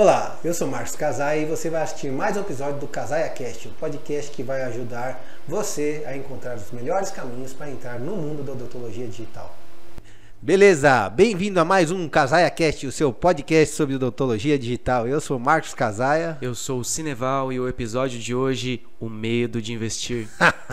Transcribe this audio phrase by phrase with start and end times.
[0.00, 3.66] Olá, eu sou Marcos Casai e você vai assistir mais um episódio do Casaia Cast,
[3.66, 8.14] o um podcast que vai ajudar você a encontrar os melhores caminhos para entrar no
[8.14, 9.57] mundo da odontologia digital.
[10.40, 15.06] Beleza, bem-vindo a mais um Casaia Cast, o seu podcast sobre odontologia digital.
[15.06, 16.38] Eu sou Marcos Casaia.
[16.40, 20.28] Eu sou o Cineval e o episódio de hoje, o medo de investir.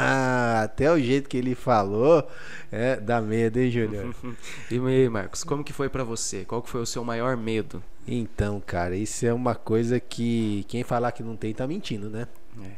[0.64, 2.30] Até o jeito que ele falou,
[2.72, 4.16] é, dá medo, hein, Júnior?
[4.70, 6.46] e aí, Marcos, como que foi para você?
[6.46, 7.82] Qual que foi o seu maior medo?
[8.08, 12.28] Então, cara, isso é uma coisa que quem falar que não tem tá mentindo, né?
[12.64, 12.70] É.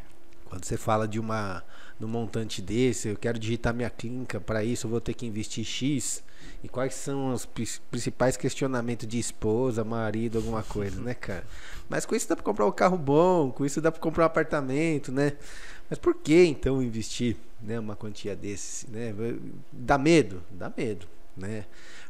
[0.45, 1.61] Quando você fala de uma
[1.99, 5.65] no montante desse, eu quero digitar minha clínica, para isso eu vou ter que investir
[5.65, 6.23] X.
[6.63, 11.45] E quais são os principais questionamentos de esposa, marido, alguma coisa, né, cara?
[11.87, 14.25] Mas com isso dá para comprar um carro bom, com isso dá para comprar um
[14.27, 15.33] apartamento, né?
[15.89, 19.13] Mas por que então investir, né, uma quantia desse, né?
[19.71, 21.65] Dá medo, dá medo, né?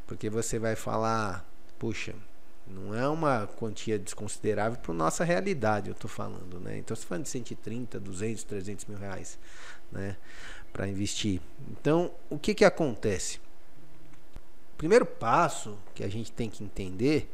[0.07, 1.45] Porque você vai falar,
[1.77, 2.15] puxa,
[2.65, 6.77] não é uma quantia desconsiderável para nossa realidade, eu estou falando, né?
[6.77, 9.37] Então, você falando de 130, 200, 300 mil reais,
[9.91, 10.15] né?
[10.71, 11.41] Para investir.
[11.71, 13.39] Então, o que que acontece?
[14.77, 17.29] Primeiro passo que a gente tem que entender,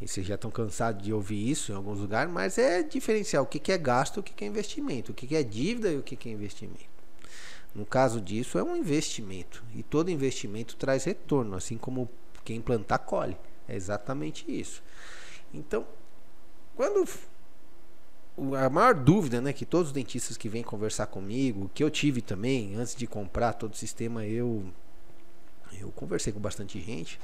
[0.00, 3.46] e vocês já estão cansados de ouvir isso em alguns lugares, mas é diferenciar o
[3.46, 6.16] que, é gasto o que, é investimento, o que, que é dívida e o que,
[6.16, 6.92] que é investimento.
[7.74, 9.64] No caso disso, é um investimento.
[9.74, 12.10] E todo investimento traz retorno, assim como
[12.44, 13.36] quem plantar colhe.
[13.66, 14.82] É exatamente isso.
[15.54, 15.86] Então,
[16.76, 17.08] quando
[18.58, 22.20] a maior dúvida, né, que todos os dentistas que vêm conversar comigo, que eu tive
[22.20, 24.64] também antes de comprar todo o sistema, eu
[25.80, 27.18] eu conversei com bastante gente.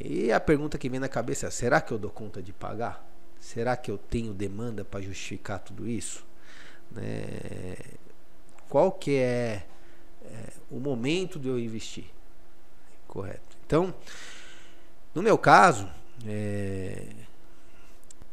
[0.00, 3.04] E a pergunta que vem na cabeça é: será que eu dou conta de pagar?
[3.38, 6.24] Será que eu tenho demanda para justificar tudo isso?
[6.90, 7.76] Né?
[8.68, 9.66] Qual que é,
[10.24, 12.06] é o momento de eu investir?
[13.06, 13.56] Correto.
[13.66, 13.94] Então,
[15.14, 15.88] no meu caso,
[16.26, 17.06] é,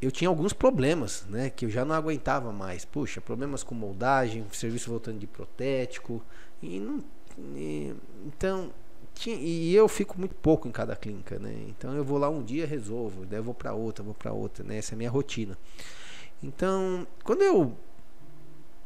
[0.02, 1.50] eu tinha alguns problemas, né?
[1.50, 2.86] Que eu já não aguentava mais.
[2.86, 6.24] Puxa, problemas com moldagem, serviço voltando de protético.
[6.62, 7.04] E não,
[7.56, 7.94] e,
[8.26, 8.72] então,
[9.14, 11.54] tinha, e eu fico muito pouco em cada clínica, né?
[11.68, 14.64] Então eu vou lá um dia, resolvo, daí eu vou para outra, vou para outra,
[14.64, 14.78] né?
[14.78, 15.58] Essa é a minha rotina.
[16.42, 17.78] Então, quando eu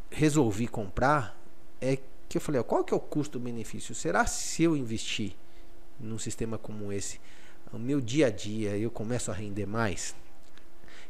[0.09, 1.39] resolvi comprar,
[1.79, 1.97] é
[2.27, 3.95] que eu falei, ó, qual que é o custo-benefício?
[3.95, 5.33] Será se eu investir
[5.99, 7.19] num sistema como esse,
[7.71, 10.15] o meu dia a dia eu começo a render mais.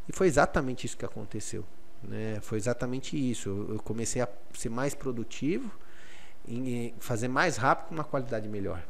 [0.08, 1.66] E foi exatamente isso que aconteceu.
[2.04, 2.40] Né?
[2.42, 3.50] Foi exatamente isso.
[3.70, 5.72] Eu comecei a ser mais produtivo
[7.00, 8.84] fazer mais rápido com uma qualidade melhor.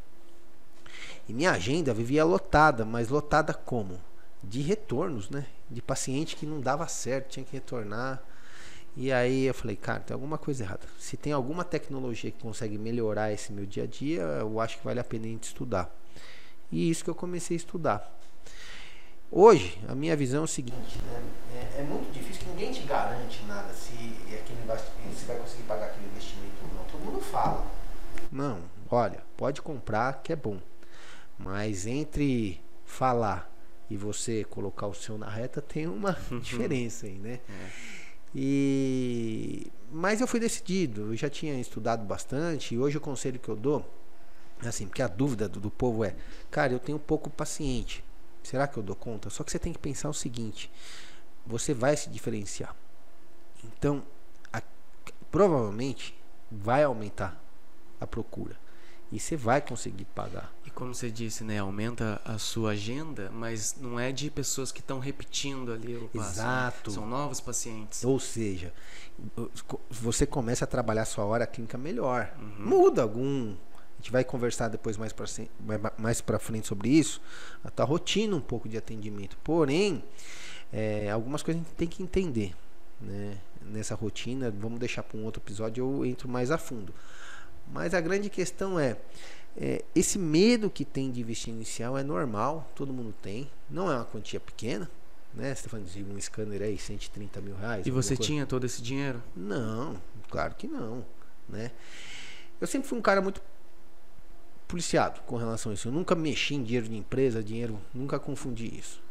[1.28, 4.00] E minha agenda vivia lotada, mas lotada como?
[4.44, 5.46] De retornos, né?
[5.70, 8.22] De paciente que não dava certo, tinha que retornar.
[8.96, 10.88] E aí eu falei, cara, tem alguma coisa errada.
[10.98, 14.86] Se tem alguma tecnologia que consegue melhorar esse meu dia a dia, eu acho que
[14.86, 15.94] vale a pena a gente estudar.
[16.72, 18.16] E isso que eu comecei a estudar.
[19.32, 21.24] Hoje, a minha visão é o seguinte: né?
[21.56, 23.94] é, é, muito difícil que ninguém te garante nada se,
[24.34, 26.86] aquele, se vai conseguir pagar aquele investimento ou não.
[26.86, 27.66] Todo mundo fala.
[28.32, 30.58] Não, olha, pode comprar que é bom.
[31.38, 33.52] Mas entre falar
[33.90, 37.40] e você colocar o seu na reta tem uma diferença aí, né?
[37.50, 37.70] É.
[38.34, 43.48] E mas eu fui decidido, eu já tinha estudado bastante e hoje o conselho que
[43.48, 43.86] eu dou
[44.64, 46.16] Assim, porque a dúvida do, do povo é,
[46.50, 48.04] cara, eu tenho pouco paciente.
[48.44, 49.30] Será que eu dou conta?
[49.30, 50.72] Só que você tem que pensar o seguinte:
[51.46, 52.76] você vai se diferenciar.
[53.64, 54.04] Então,
[54.54, 54.62] a,
[55.30, 56.18] provavelmente
[56.50, 57.42] vai aumentar
[58.00, 58.56] a procura
[59.16, 60.54] e você vai conseguir pagar.
[60.66, 64.82] E como você disse, né, aumenta a sua agenda, mas não é de pessoas que
[64.82, 66.18] estão repetindo ali o passo.
[66.18, 66.32] Né?
[66.32, 66.90] Exato.
[66.90, 66.96] Né?
[66.96, 68.04] São novos pacientes.
[68.04, 68.74] Ou seja,
[69.90, 72.30] você começa a trabalhar a sua hora clínica melhor.
[72.38, 72.66] Uhum.
[72.66, 73.56] Muda algum
[74.00, 75.26] gente vai conversar depois mais para
[75.98, 77.20] mais para frente sobre isso,
[77.64, 79.38] a tua rotina um pouco de atendimento.
[79.44, 80.04] Porém,
[80.72, 82.54] é, algumas coisas a gente tem que entender,
[83.02, 83.38] né?
[83.62, 86.94] Nessa rotina, vamos deixar para um outro episódio, eu entro mais a fundo.
[87.72, 88.98] Mas a grande questão é,
[89.58, 93.96] é, esse medo que tem de investir inicial é normal, todo mundo tem, não é
[93.96, 94.90] uma quantia pequena,
[95.34, 95.48] né?
[95.48, 97.86] Você está falando de um scanner aí, 130 mil reais.
[97.86, 98.24] E você coisa.
[98.24, 99.22] tinha todo esse dinheiro?
[99.36, 101.06] Não, claro que não,
[101.48, 101.72] né?
[102.60, 103.42] Eu sempre fui um cara muito
[104.68, 105.88] policiado com relação a isso.
[105.88, 109.02] Eu nunca mexi em dinheiro de empresa, dinheiro, nunca confundi isso.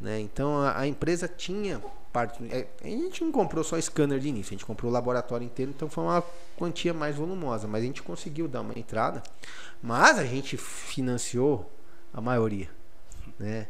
[0.00, 0.20] Né?
[0.20, 1.82] Então a, a, empresa tinha
[2.12, 2.42] parte.
[2.50, 5.72] É, a gente não comprou só scanner de início, a gente comprou o laboratório inteiro,
[5.74, 6.24] então foi uma
[6.56, 7.68] quantia mais volumosa.
[7.68, 9.22] Mas a gente conseguiu dar uma entrada,
[9.82, 11.70] mas a gente financiou
[12.12, 12.70] a maioria.
[13.38, 13.66] Né?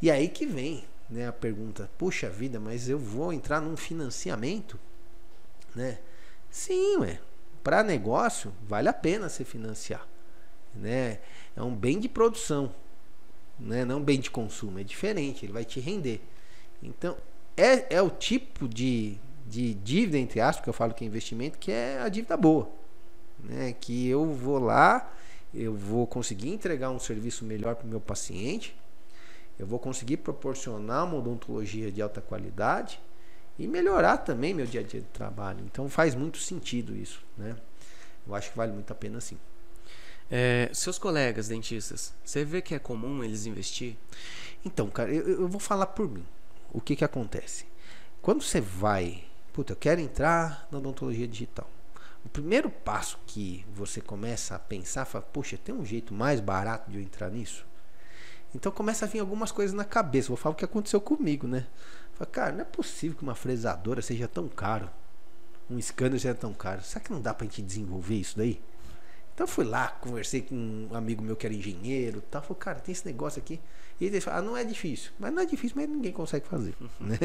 [0.00, 4.78] E aí que vem né, a pergunta: puxa vida, mas eu vou entrar num financiamento?
[5.74, 5.98] Né?
[6.50, 7.18] Sim.
[7.62, 10.06] Para negócio, vale a pena se financiar
[10.74, 11.18] né?
[11.56, 12.74] É um bem de produção,
[13.58, 13.84] né?
[13.84, 16.20] Não um bem de consumo, é diferente, ele vai te render.
[16.82, 17.16] Então,
[17.56, 19.16] é, é o tipo de,
[19.46, 22.68] de dívida, entre aspas, que eu falo que é investimento, que é a dívida boa.
[23.38, 23.74] Né?
[23.78, 25.12] Que eu vou lá,
[25.52, 28.76] eu vou conseguir entregar um serviço melhor para o meu paciente,
[29.58, 33.00] eu vou conseguir proporcionar uma odontologia de alta qualidade
[33.58, 35.60] e melhorar também meu dia a dia de trabalho.
[35.64, 37.56] Então faz muito sentido isso, né?
[38.26, 39.38] Eu acho que vale muito a pena sim.
[40.30, 43.96] É, seus colegas dentistas, você vê que é comum eles investir?
[44.64, 46.24] Então, cara, eu, eu vou falar por mim.
[46.72, 47.66] O que que acontece?
[48.22, 51.68] Quando você vai, puta, eu quero entrar na odontologia digital.
[52.24, 56.90] O primeiro passo que você começa a pensar, fala, puxa, tem um jeito mais barato
[56.90, 57.66] de eu entrar nisso?
[58.54, 60.28] Então começa a vir algumas coisas na cabeça.
[60.28, 61.66] Vou falar o que aconteceu comigo, né?
[62.14, 64.88] Fala, cara, não é possível que uma fresadora seja tão caro.
[65.68, 66.82] Um scanner seja tão caro.
[66.82, 68.62] Será que não dá pra gente desenvolver isso daí?
[69.34, 72.40] Então eu fui lá, conversei com um amigo meu que era engenheiro tal.
[72.40, 73.60] Falei, cara, tem esse negócio aqui.
[74.00, 75.10] E ele falou, ah, não é difícil.
[75.18, 76.74] Mas não é difícil, mas ninguém consegue fazer.
[77.00, 77.18] Né?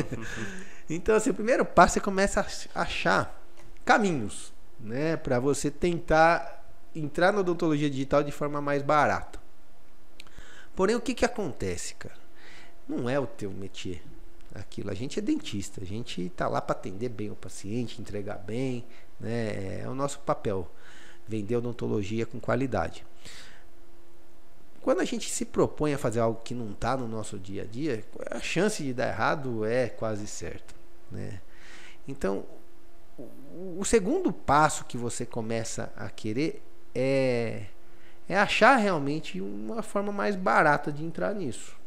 [0.90, 2.42] então, assim, o primeiro passo você começa
[2.74, 3.40] a achar
[3.86, 5.18] caminhos, né?
[5.18, 6.66] para você tentar
[6.96, 9.40] entrar na odontologia digital de forma mais barata.
[10.76, 12.18] Porém, o que que acontece, cara?
[12.88, 14.02] Não é o teu métier
[14.56, 14.90] aquilo.
[14.90, 18.86] A gente é dentista, a gente está lá para atender bem o paciente, entregar bem,
[19.20, 19.82] né?
[19.82, 20.70] É o nosso papel,
[21.30, 23.06] vender odontologia com qualidade.
[24.82, 27.66] Quando a gente se propõe a fazer algo que não está no nosso dia a
[27.66, 30.74] dia, a chance de dar errado é quase certa,
[31.12, 31.40] né?
[32.08, 32.44] Então,
[33.78, 36.64] o segundo passo que você começa a querer
[36.96, 37.66] é,
[38.28, 41.78] é achar realmente uma forma mais barata de entrar nisso.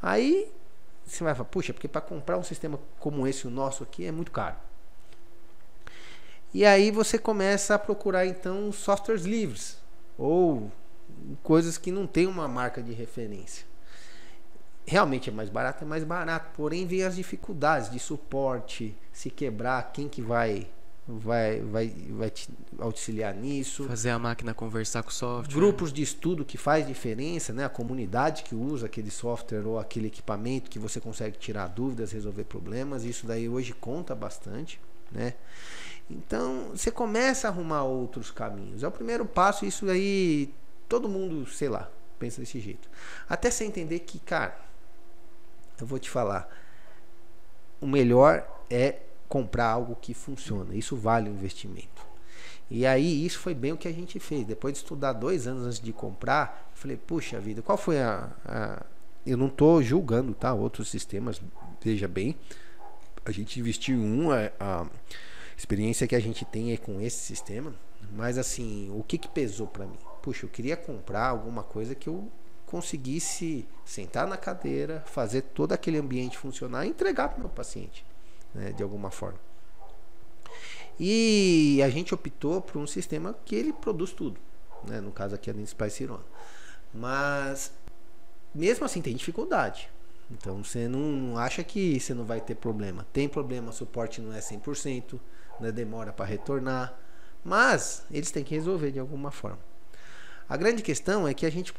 [0.00, 0.52] Aí
[1.04, 4.12] você vai falar, puxa, porque para comprar um sistema como esse, o nosso aqui, é
[4.12, 4.67] muito caro.
[6.52, 9.78] E aí você começa a procurar então softwares livres
[10.16, 10.70] ou
[11.42, 13.66] coisas que não tem uma marca de referência.
[14.86, 19.92] Realmente é mais barato, é mais barato, porém vem as dificuldades de suporte, se quebrar,
[19.92, 20.66] quem que vai
[21.08, 22.48] vai, vai, vai te
[22.78, 23.84] auxiliar nisso.
[23.84, 25.54] Fazer a máquina conversar com o software.
[25.54, 27.64] Grupos de estudo que faz diferença, né?
[27.64, 32.44] A comunidade que usa aquele software ou aquele equipamento que você consegue tirar dúvidas, resolver
[32.44, 33.04] problemas.
[33.04, 34.78] Isso daí hoje conta bastante,
[35.10, 35.34] né?
[36.10, 38.82] Então, você começa a arrumar outros caminhos.
[38.82, 40.52] É o primeiro passo, isso aí
[40.88, 42.88] todo mundo, sei lá, pensa desse jeito.
[43.28, 44.58] Até você entender que, cara,
[45.80, 46.48] eu vou te falar,
[47.80, 50.74] o melhor é comprar algo que funciona.
[50.74, 52.08] Isso vale o investimento.
[52.70, 54.46] E aí, isso foi bem o que a gente fez.
[54.46, 58.30] Depois de estudar dois anos antes de comprar, falei, puxa vida, qual foi a.
[58.44, 58.82] a...
[59.26, 60.54] Eu não estou julgando, tá?
[60.54, 61.40] Outros sistemas,
[61.82, 62.36] veja bem.
[63.24, 64.86] A gente investiu em um, a, a
[65.58, 67.74] experiência que a gente tem é com esse sistema.
[68.12, 69.98] Mas assim, o que, que pesou para mim?
[70.22, 72.30] Puxa, eu queria comprar alguma coisa que eu
[72.64, 78.06] conseguisse sentar na cadeira, fazer todo aquele ambiente funcionar e entregar para o meu paciente
[78.54, 79.38] né, de alguma forma.
[81.00, 84.38] E a gente optou por um sistema que ele produz tudo,
[84.86, 86.24] né, no caso aqui a Dentsply Cirona.
[86.92, 87.72] Mas
[88.54, 89.88] mesmo assim tem dificuldade.
[90.30, 93.06] Então você não acha que você não vai ter problema.
[93.12, 95.18] Tem problema, suporte não é 100%,
[95.60, 96.94] né, demora para retornar,
[97.44, 99.58] mas eles têm que resolver de alguma forma.
[100.48, 101.74] A grande questão é que a gente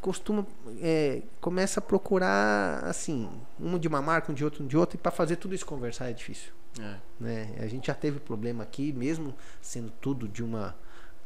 [0.00, 0.46] costuma
[0.80, 3.28] é, começa a procurar assim
[3.58, 5.66] um de uma marca, um de outro, um de outro e para fazer tudo isso
[5.66, 6.52] conversar é difícil.
[6.80, 6.96] É.
[7.18, 7.54] Né?
[7.58, 10.76] A gente já teve problema aqui, mesmo sendo tudo de uma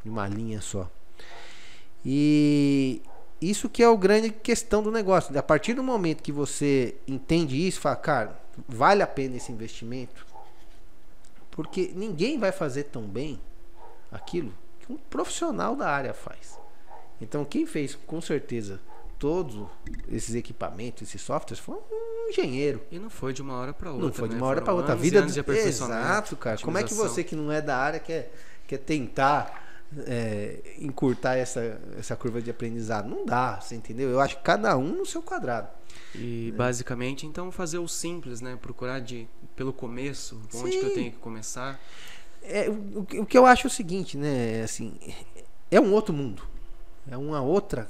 [0.03, 0.89] de uma linha só.
[2.03, 3.01] E
[3.41, 5.37] isso que é o grande questão do negócio.
[5.37, 10.25] A partir do momento que você entende isso, fala, cara, vale a pena esse investimento,
[11.51, 13.39] porque ninguém vai fazer tão bem
[14.11, 16.59] aquilo que um profissional da área faz.
[17.21, 18.79] Então, quem fez com certeza
[19.19, 19.67] todos
[20.07, 22.81] esses equipamentos, esses softwares, foi um engenheiro.
[22.89, 24.07] E não foi de uma hora para outra.
[24.07, 24.47] Não foi de uma né?
[24.47, 24.93] hora para outra.
[24.93, 26.57] A vida de Exato, cara.
[26.57, 28.31] Como é que você que não é da área quer,
[28.65, 33.09] quer tentar é, encurtar essa, essa curva de aprendizado?
[33.09, 34.09] Não dá, você entendeu?
[34.09, 35.67] Eu acho que cada um no seu quadrado.
[36.15, 38.57] E basicamente, então, fazer o simples, né?
[38.59, 39.27] Procurar de
[39.59, 40.79] pelo começo, onde Sim.
[40.79, 41.77] que eu tenho que começar.
[42.41, 44.61] É, o, o que eu acho é o seguinte, né?
[44.63, 44.97] Assim,
[45.69, 46.41] é um outro mundo
[47.11, 47.89] é uma outra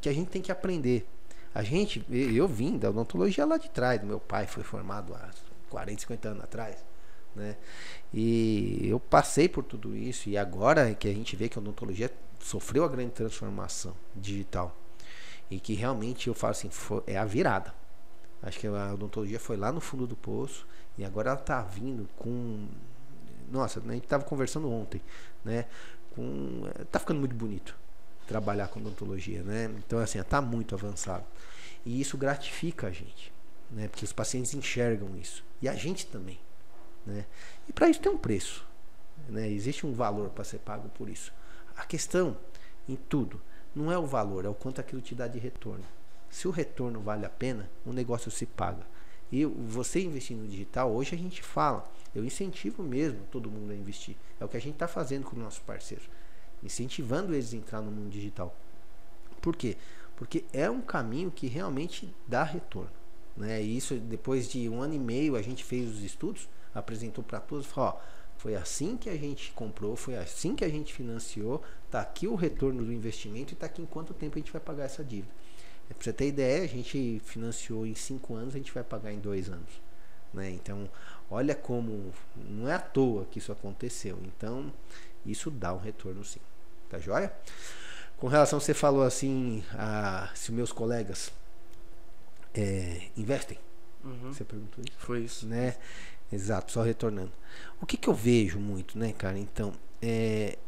[0.00, 1.06] que a gente tem que aprender.
[1.54, 5.30] A gente, eu vim da odontologia lá de trás, meu pai foi formado há
[5.70, 6.84] 40, 50 anos atrás,
[7.34, 7.56] né?
[8.12, 12.10] E eu passei por tudo isso e agora que a gente vê que a odontologia
[12.40, 14.76] sofreu a grande transformação digital
[15.50, 17.74] e que realmente eu falo assim, foi, é a virada.
[18.42, 20.66] Acho que a odontologia foi lá no fundo do poço
[20.96, 22.66] e agora ela está vindo com
[23.50, 25.00] nossa, a gente estava conversando ontem,
[25.44, 25.66] né?
[26.14, 27.76] Com, tá ficando muito bonito
[28.26, 29.72] trabalhar com odontologia, né?
[29.78, 31.24] Então, assim, está muito avançado.
[31.84, 33.32] E isso gratifica a gente.
[33.70, 33.88] né?
[33.88, 36.38] Porque os pacientes enxergam isso e a gente também,
[37.04, 37.24] né?
[37.68, 38.66] E para isso tem um preço,
[39.28, 39.48] né?
[39.48, 41.32] Existe um valor para ser pago por isso.
[41.76, 42.36] A questão
[42.88, 43.40] em tudo
[43.74, 45.84] não é o valor, é o quanto aquilo te dá de retorno.
[46.36, 48.86] Se o retorno vale a pena, o negócio se paga.
[49.32, 53.74] E você investir no digital, hoje a gente fala, eu incentivo mesmo todo mundo a
[53.74, 54.14] investir.
[54.38, 56.06] É o que a gente está fazendo com os nossos parceiros,
[56.62, 58.54] incentivando eles a entrar no mundo digital.
[59.40, 59.78] Por quê?
[60.14, 62.92] Porque é um caminho que realmente dá retorno.
[63.34, 63.62] Né?
[63.62, 67.40] E isso, depois de um ano e meio, a gente fez os estudos, apresentou para
[67.40, 68.00] todos, falou: ó,
[68.36, 72.34] foi assim que a gente comprou, foi assim que a gente financiou, tá aqui o
[72.34, 75.32] retorno do investimento e tá aqui em quanto tempo a gente vai pagar essa dívida.
[75.90, 79.12] É, pra você ter ideia, a gente financiou em cinco anos, a gente vai pagar
[79.12, 79.80] em dois anos.
[80.32, 80.50] Né?
[80.50, 80.88] Então,
[81.30, 84.18] olha como não é à toa que isso aconteceu.
[84.24, 84.72] Então,
[85.24, 86.40] isso dá um retorno sim.
[86.88, 87.32] Tá joia?
[88.16, 91.32] Com relação, você falou assim, a, se meus colegas
[92.54, 93.58] é, investem.
[94.04, 94.32] Uhum.
[94.32, 94.98] Você perguntou isso?
[94.98, 95.46] Foi isso.
[95.46, 95.76] Né?
[96.32, 97.32] Exato, só retornando.
[97.80, 99.38] O que, que eu vejo muito, né, cara?
[99.38, 100.58] Então, é,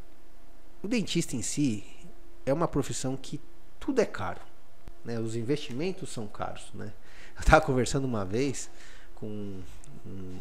[0.82, 1.84] o dentista em si
[2.44, 3.40] é uma profissão que
[3.80, 4.40] tudo é caro.
[5.08, 5.18] Né?
[5.18, 6.70] Os investimentos são caros.
[6.74, 6.92] Né?
[7.34, 8.70] Eu estava conversando uma vez
[9.14, 9.26] com
[10.06, 10.40] um,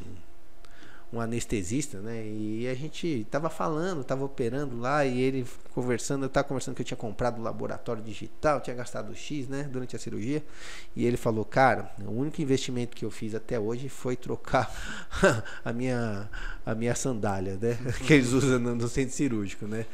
[1.12, 2.26] um anestesista, né?
[2.26, 6.82] E a gente tava falando, tava operando lá e ele conversando, eu tava conversando que
[6.82, 10.44] eu tinha comprado o laboratório digital, tinha gastado X, né, durante a cirurgia.
[10.96, 14.70] E ele falou: "Cara, o único investimento que eu fiz até hoje foi trocar
[15.64, 16.30] a minha
[16.66, 19.86] a minha sandália, né, que eles usam no, centro cirúrgico, né?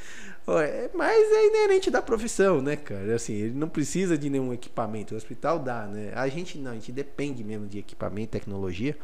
[0.94, 3.16] Mas é inerente da profissão, né, cara?
[3.16, 5.14] Assim, ele não precisa de nenhum equipamento.
[5.14, 6.12] O hospital dá, né?
[6.16, 8.98] A gente não, a gente depende mesmo de equipamento, tecnologia.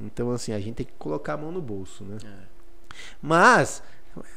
[0.00, 2.18] Então, assim, a gente tem que colocar a mão no bolso, né?
[2.24, 2.60] É.
[3.20, 3.82] Mas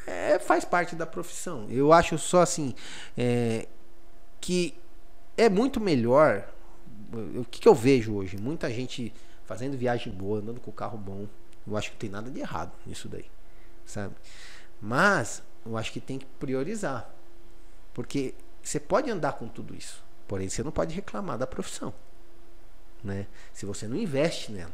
[0.05, 1.67] é, faz parte da profissão.
[1.69, 2.75] Eu acho só assim
[3.17, 3.67] é,
[4.39, 4.77] que
[5.37, 6.47] é muito melhor.
[7.35, 8.37] O que, que, eu vejo hoje?
[8.37, 9.13] Muita gente
[9.45, 11.27] fazendo viagem boa, andando com o carro bom.
[11.65, 13.25] Eu acho que não tem nada de errado nisso daí,
[13.85, 14.15] sabe?
[14.81, 17.09] Mas eu acho que tem que priorizar,
[17.93, 21.93] porque você pode andar com tudo isso, porém você não pode reclamar da profissão,
[23.01, 23.27] né?
[23.53, 24.73] Se você não investe nela.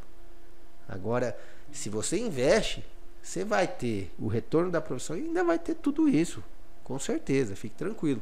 [0.89, 1.38] Agora,
[1.72, 2.84] se você investe,
[3.22, 6.43] você vai ter o retorno da profissão e ainda vai ter tudo isso,
[6.84, 8.22] com certeza, fique tranquilo.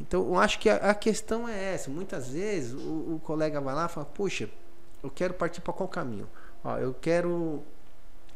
[0.00, 1.90] Então, eu acho que a, a questão é essa.
[1.90, 4.48] Muitas vezes o, o, colega vai lá e fala: Puxa,
[5.02, 6.28] eu quero partir para qual caminho?
[6.64, 7.62] Ó, eu quero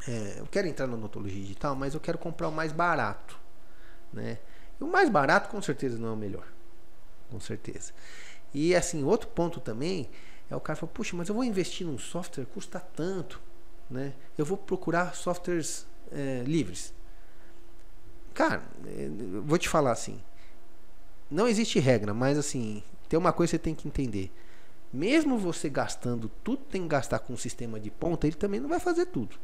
[0.06, 3.38] é, eu quero entrar na odontologia digital, mas eu quero comprar o mais barato,
[4.12, 4.38] né?
[4.80, 6.46] E o mais barato com certeza não é o melhor,
[7.30, 7.92] com certeza.
[8.52, 10.08] E assim, outro ponto também
[10.50, 13.40] é o cara fala, puxa, mas eu vou investir num software, custa tanto,
[13.90, 14.12] né?
[14.36, 16.92] Eu vou procurar softwares é, livres.
[18.34, 19.08] Cara, é,
[19.44, 20.22] vou te falar assim,
[21.30, 24.30] não existe regra, mas assim, tem uma coisa que você tem que entender.
[24.92, 28.68] Mesmo você gastando tudo tem que gastar com um sistema de ponta, ele também não
[28.68, 29.36] vai fazer tudo.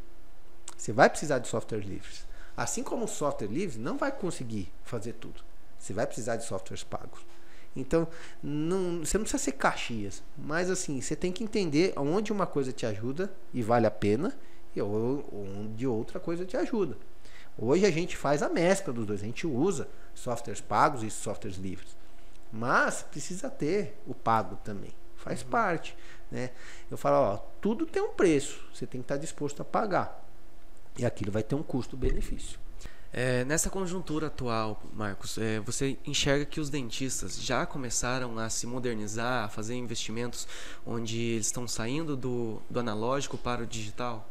[0.77, 2.27] Você vai precisar de softwares livres.
[2.57, 5.43] Assim como o software livre não vai conseguir fazer tudo.
[5.79, 7.21] Você vai precisar de softwares pagos.
[7.75, 8.07] Então,
[8.43, 12.73] não, você não precisa ser caxias, mas assim, você tem que entender onde uma coisa
[12.73, 14.37] te ajuda e vale a pena
[14.77, 16.97] e onde outra coisa te ajuda.
[17.57, 21.59] Hoje a gente faz a mescla dos dois, a gente usa softwares pagos e softwares
[21.59, 21.97] livres.
[22.53, 25.49] Mas precisa ter o pago também, faz uhum.
[25.49, 25.97] parte,
[26.31, 26.51] né?
[26.91, 30.23] Eu falo, ó, tudo tem um preço, você tem que estar disposto a pagar.
[30.99, 32.59] E aquilo vai ter um custo-benefício.
[33.15, 38.67] É, nessa conjuntura atual, Marcos, é, você enxerga que os dentistas já começaram a se
[38.67, 40.49] modernizar, a fazer investimentos
[40.87, 44.27] onde eles estão saindo do, do analógico para o digital?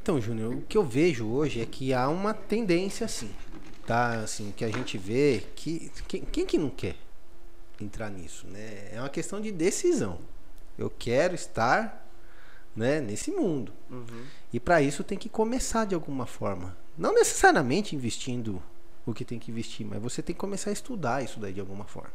[0.00, 3.34] Então, Júnior, o que eu vejo hoje é que há uma tendência assim,
[3.84, 4.20] tá?
[4.20, 6.96] Assim, que a gente vê que quem, quem que não quer
[7.80, 8.90] entrar nisso, né?
[8.92, 10.20] É uma questão de decisão.
[10.78, 12.08] Eu quero estar,
[12.74, 13.72] né, nesse mundo.
[13.90, 14.24] Uhum.
[14.52, 16.83] E para isso tem que começar de alguma forma.
[16.96, 18.62] Não necessariamente investindo
[19.06, 21.60] o que tem que investir, mas você tem que começar a estudar isso daí de
[21.60, 22.12] alguma forma.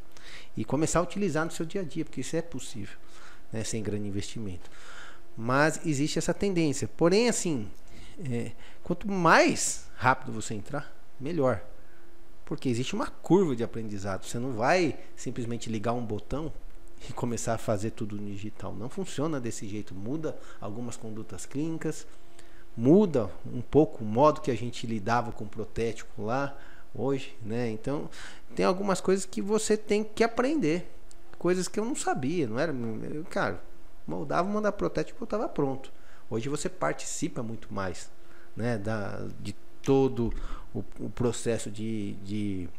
[0.56, 2.98] E começar a utilizar no seu dia a dia, porque isso é possível,
[3.52, 4.70] né, sem grande investimento.
[5.38, 6.88] Mas existe essa tendência.
[6.88, 7.70] Porém, assim,
[8.30, 8.52] é,
[8.84, 11.64] quanto mais rápido você entrar, melhor.
[12.46, 14.26] Porque existe uma curva de aprendizado.
[14.26, 16.52] Você não vai simplesmente ligar um botão
[17.08, 18.74] e começar a fazer tudo no digital.
[18.74, 19.94] Não funciona desse jeito.
[19.94, 22.08] Muda algumas condutas clínicas,
[22.80, 26.58] muda um pouco o modo que a gente lidava com o protético lá
[26.96, 27.70] hoje, né?
[27.70, 28.10] Então,
[28.56, 30.90] tem algumas coisas que você tem que aprender,
[31.38, 32.74] coisas que eu não sabia, não era,
[33.30, 33.62] cara,
[34.08, 35.92] moldava, mandar protético, eu estava pronto.
[36.30, 38.10] Hoje você participa muito mais,
[38.56, 40.34] né, da de todo
[40.74, 42.70] o, o processo de, de,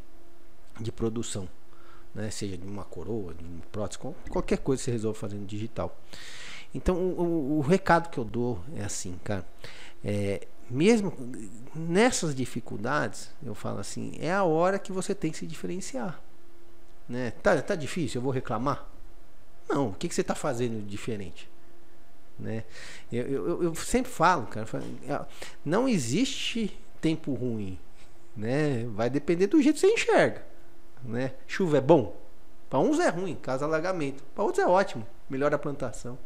[0.79, 1.47] de produção,
[2.15, 5.45] né, seja de uma coroa, de uma prótese, qualquer coisa que você resolve fazer no
[5.45, 5.95] digital.
[6.73, 9.45] Então, o, o, recado que eu dou é assim, cara.
[10.03, 11.13] É, mesmo
[11.75, 16.21] nessas dificuldades, eu falo assim, é a hora que você tem que se diferenciar.
[17.07, 17.31] Né?
[17.43, 18.87] Tá, tá difícil, eu vou reclamar?
[19.67, 21.49] Não, o que, que você está fazendo diferente?
[22.39, 22.63] Né?
[23.11, 24.65] Eu, eu, eu sempre falo, cara,
[25.07, 25.25] é,
[25.63, 27.77] não existe tempo ruim.
[28.35, 28.85] Né?
[28.93, 30.45] Vai depender do jeito que você enxerga.
[31.03, 31.33] Né?
[31.47, 32.15] Chuva é bom?
[32.69, 34.23] Para uns é ruim, caso alagamento.
[34.33, 36.17] Para outros é ótimo, melhora a plantação.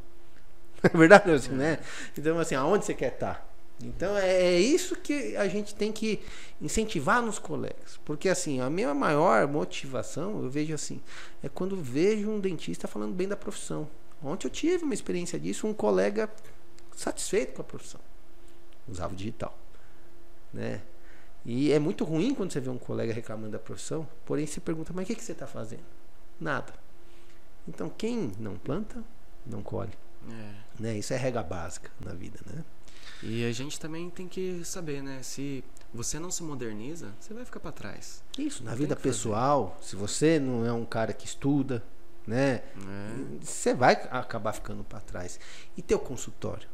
[0.94, 1.80] É verdade, assim, né?
[2.18, 3.36] Então, assim, aonde você quer estar?
[3.36, 3.56] Tá?
[3.84, 6.22] Então é, é, isso que a gente tem que
[6.62, 8.00] incentivar nos colegas.
[8.06, 11.02] Porque assim, a minha maior motivação, eu vejo assim,
[11.44, 13.88] é quando vejo um dentista falando bem da profissão.
[14.24, 16.30] Ontem eu tive uma experiência disso, um colega
[16.96, 18.00] satisfeito com a profissão.
[18.88, 19.58] Usava o digital.
[20.54, 20.82] Né?
[21.46, 24.94] E é muito ruim quando você vê um colega reclamando da profissão, porém se pergunta,
[24.96, 25.84] mas o que, que você está fazendo?
[26.40, 26.74] Nada.
[27.68, 29.04] Então quem não planta,
[29.46, 29.94] não colhe.
[30.32, 30.65] É.
[30.80, 30.98] Né?
[30.98, 32.64] Isso é regra básica na vida, né?
[33.24, 35.20] E a gente também tem que saber, né?
[35.24, 35.64] Se
[35.94, 38.24] você não se moderniza, você vai ficar para trás.
[38.38, 39.90] Isso, na vida pessoal, fazer.
[39.90, 41.84] se você não é um cara que estuda,
[42.28, 42.56] né?
[42.56, 42.64] É.
[43.42, 45.40] Você vai acabar ficando para trás.
[45.78, 46.68] E teu consultório?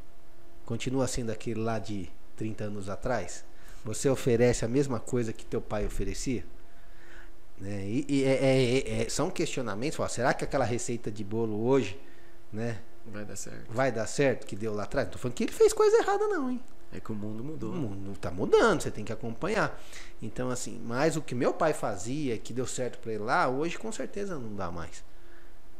[0.65, 3.46] Continua sendo aquele lá de 30 anos atrás?
[3.84, 6.46] Você oferece a mesma coisa que teu pai oferecia?
[7.60, 7.86] Né?
[7.86, 10.00] E, e é, é, é, são questionamentos.
[10.00, 12.00] Ó, será que aquela receita de bolo hoje,
[12.51, 12.79] né?
[13.05, 13.72] Vai dar certo.
[13.72, 15.08] Vai dar certo que deu lá atrás?
[15.08, 16.62] Não tô falando que ele fez coisa errada, não, hein?
[16.93, 17.72] É que o mundo mudou.
[17.72, 19.81] O mundo tá mudando, você tem que acompanhar.
[20.22, 23.77] Então, assim, mas o que meu pai fazia, que deu certo para ele lá, hoje
[23.77, 25.03] com certeza não dá mais.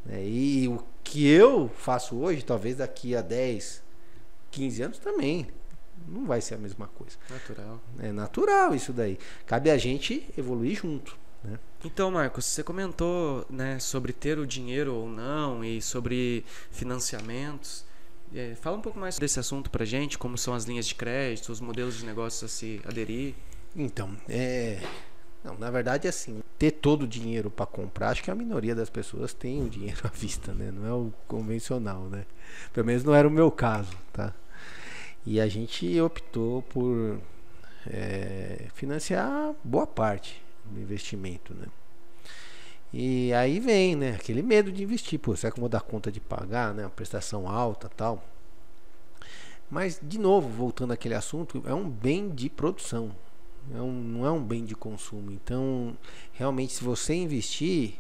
[0.10, 3.84] É, e o que eu faço hoje, talvez daqui a 10,
[4.50, 5.48] 15 anos também.
[6.08, 7.16] Não vai ser a mesma coisa.
[7.30, 7.80] Natural.
[8.00, 9.20] É natural isso daí.
[9.46, 11.16] Cabe a gente evoluir junto.
[11.44, 11.60] Né?
[11.84, 17.86] Então, Marcos, você comentou né, sobre ter o dinheiro ou não e sobre financiamentos.
[18.34, 21.52] É, fala um pouco mais desse assunto para gente, como são as linhas de crédito,
[21.52, 23.36] os modelos de negócio a se aderir.
[23.76, 24.82] Então, é,
[25.44, 28.90] não, na verdade, assim, ter todo o dinheiro para comprar, acho que a minoria das
[28.90, 30.72] pessoas tem o dinheiro à vista, né?
[30.72, 32.26] Não é o convencional, né?
[32.72, 34.34] Pelo menos não era o meu caso, tá?
[35.26, 37.20] E a gente optou por
[37.88, 40.42] é, financiar boa parte
[40.80, 41.68] investimento, né?
[42.94, 46.12] E aí vem, né, aquele medo de investir, pô, será que eu vou dar conta
[46.12, 48.22] de pagar, né, uma prestação alta, tal.
[49.70, 53.16] Mas de novo, voltando àquele assunto, é um bem de produção,
[53.74, 55.32] é um, não é um bem de consumo.
[55.32, 55.98] Então,
[56.34, 57.94] realmente, se você investir,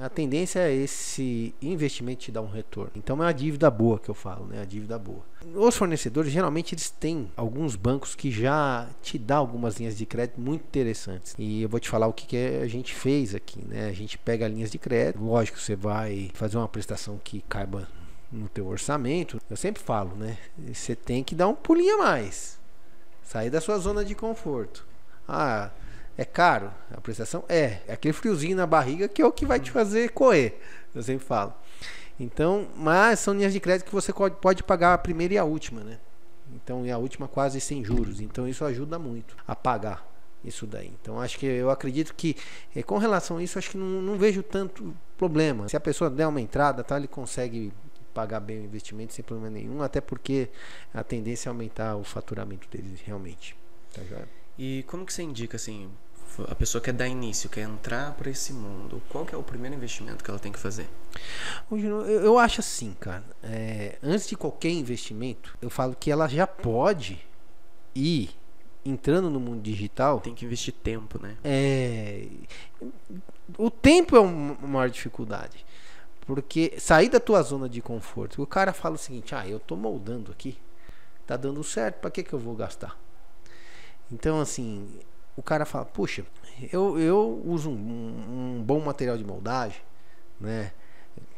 [0.00, 2.92] a tendência é esse investimento te dar um retorno.
[2.94, 4.60] Então é uma dívida boa que eu falo, né?
[4.60, 5.22] A dívida boa.
[5.54, 10.40] Os fornecedores geralmente eles têm alguns bancos que já te dão algumas linhas de crédito
[10.40, 11.34] muito interessantes.
[11.38, 13.88] E eu vou te falar o que, que a gente fez aqui, né?
[13.88, 17.88] A gente pega linhas de crédito, lógico, você vai fazer uma prestação que caiba
[18.30, 19.40] no teu orçamento.
[19.48, 20.36] Eu sempre falo, né?
[20.72, 22.58] Você tem que dar um pulinho a mais.
[23.22, 24.86] Sair da sua zona de conforto.
[25.26, 25.70] Ah,
[26.18, 27.44] é caro a prestação?
[27.48, 27.78] É.
[27.86, 30.60] É aquele friozinho na barriga que é o que vai te fazer correr.
[30.92, 31.54] Eu sempre falo.
[32.18, 35.84] Então, mas são linhas de crédito que você pode pagar a primeira e a última,
[35.84, 36.00] né?
[36.52, 38.20] Então, e a última quase sem juros.
[38.20, 40.04] Então, isso ajuda muito a pagar
[40.44, 40.92] isso daí.
[41.00, 42.34] Então, acho que eu acredito que
[42.74, 45.68] eh, com relação a isso, acho que não, não vejo tanto problema.
[45.68, 47.72] Se a pessoa der uma entrada, tá, ele consegue
[48.12, 50.48] pagar bem o investimento sem problema nenhum, até porque
[50.92, 53.56] a tendência é aumentar o faturamento deles realmente.
[53.94, 54.02] Tá,
[54.58, 55.88] e como que você indica assim,
[56.48, 59.74] a pessoa quer dar início, quer entrar para esse mundo, qual que é o primeiro
[59.74, 60.88] investimento que ela tem que fazer?
[61.70, 63.24] Eu acho assim, cara.
[63.42, 67.26] É, antes de qualquer investimento, eu falo que ela já pode
[67.94, 68.30] ir
[68.84, 70.20] entrando no mundo digital.
[70.20, 71.36] Tem que investir tempo, né?
[71.42, 72.26] É,
[73.56, 75.64] o tempo é uma maior dificuldade.
[76.26, 78.42] Porque sair da tua zona de conforto.
[78.42, 80.58] O cara fala o seguinte: ah, eu tô moldando aqui,
[81.26, 82.98] tá dando certo, para que, que eu vou gastar?
[84.10, 84.88] Então, assim,
[85.38, 86.26] o cara fala, puxa,
[86.72, 89.80] eu, eu uso um, um bom material de moldagem,
[90.40, 90.72] né?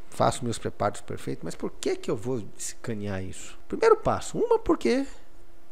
[0.08, 3.58] Faço meus preparos perfeitos, mas por que que eu vou escanear isso?
[3.68, 5.06] Primeiro passo, uma porque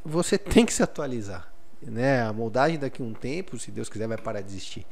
[0.05, 2.23] você tem que se atualizar, né?
[2.23, 4.87] A moldagem daqui a um tempo, se Deus quiser, vai parar de existir.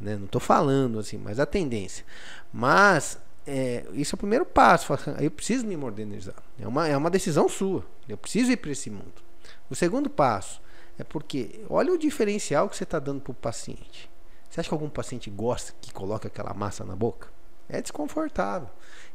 [0.00, 0.16] Né?
[0.16, 2.04] Não estou falando assim, mas a tendência.
[2.52, 4.92] Mas é, isso é o primeiro passo.
[5.20, 6.34] Eu preciso me modernizar.
[6.58, 7.86] É uma, é uma decisão sua.
[8.08, 9.22] Eu preciso ir para esse mundo.
[9.70, 10.60] O segundo passo,
[10.98, 14.10] é porque olha o diferencial que você está dando para o paciente.
[14.48, 17.28] Você acha que algum paciente gosta que coloque aquela massa na boca?
[17.68, 18.68] É desconfortável.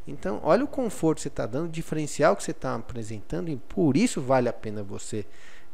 [0.08, 3.58] Então, olha o conforto que você está dando, o diferencial que você está apresentando, e
[3.58, 5.26] por isso vale a pena você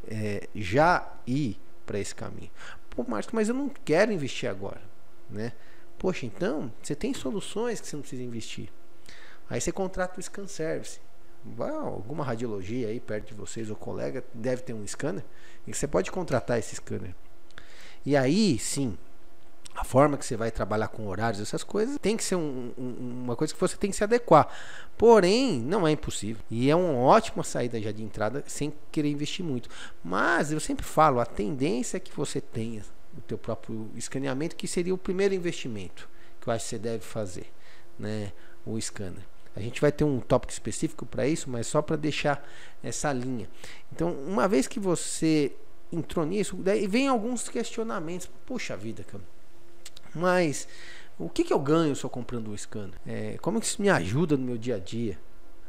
[0.08, 2.50] é, já ir para esse caminho.
[2.88, 4.80] Pô, Márcio, mas eu não quero investir agora.
[5.28, 5.52] Né?
[5.98, 8.68] Poxa, então você tem soluções que você não precisa investir.
[9.48, 11.00] Aí você contrata o Scan Service.
[11.58, 15.24] alguma radiologia aí perto de vocês ou colega deve ter um scanner
[15.66, 17.14] e você pode contratar esse scanner.
[18.04, 18.96] E aí, sim,
[19.74, 23.22] a forma que você vai trabalhar com horários, essas coisas, tem que ser um, um,
[23.24, 24.48] uma coisa que você tem que se adequar.
[24.96, 26.42] Porém, não é impossível.
[26.50, 29.68] E é uma ótima saída já de entrada sem querer investir muito.
[30.02, 32.82] Mas eu sempre falo, a tendência é que você tenha
[33.16, 36.08] o teu próprio escaneamento, que seria o primeiro investimento
[36.40, 37.52] que eu acho que você deve fazer,
[37.98, 38.32] né?
[38.64, 39.24] O scanner.
[39.54, 42.46] A gente vai ter um tópico específico para isso, mas só para deixar
[42.82, 43.48] essa linha.
[43.92, 45.52] Então, uma vez que você
[45.92, 48.30] entrou nisso, daí vem alguns questionamentos.
[48.46, 49.24] Puxa vida, cara.
[50.14, 50.68] Mas
[51.18, 52.94] o que, que eu ganho eu comprando um scanner?
[53.06, 55.18] É, como que isso me ajuda no meu dia a dia?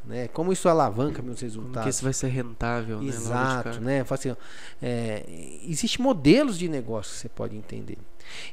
[0.04, 0.28] Né?
[0.28, 1.74] Como isso alavanca meus resultados?
[1.74, 3.08] Como que isso vai ser rentável, né?
[3.08, 4.04] Exato, né?
[4.08, 4.34] Assim,
[4.82, 5.24] é,
[5.64, 7.98] Existem modelos de negócio que você pode entender.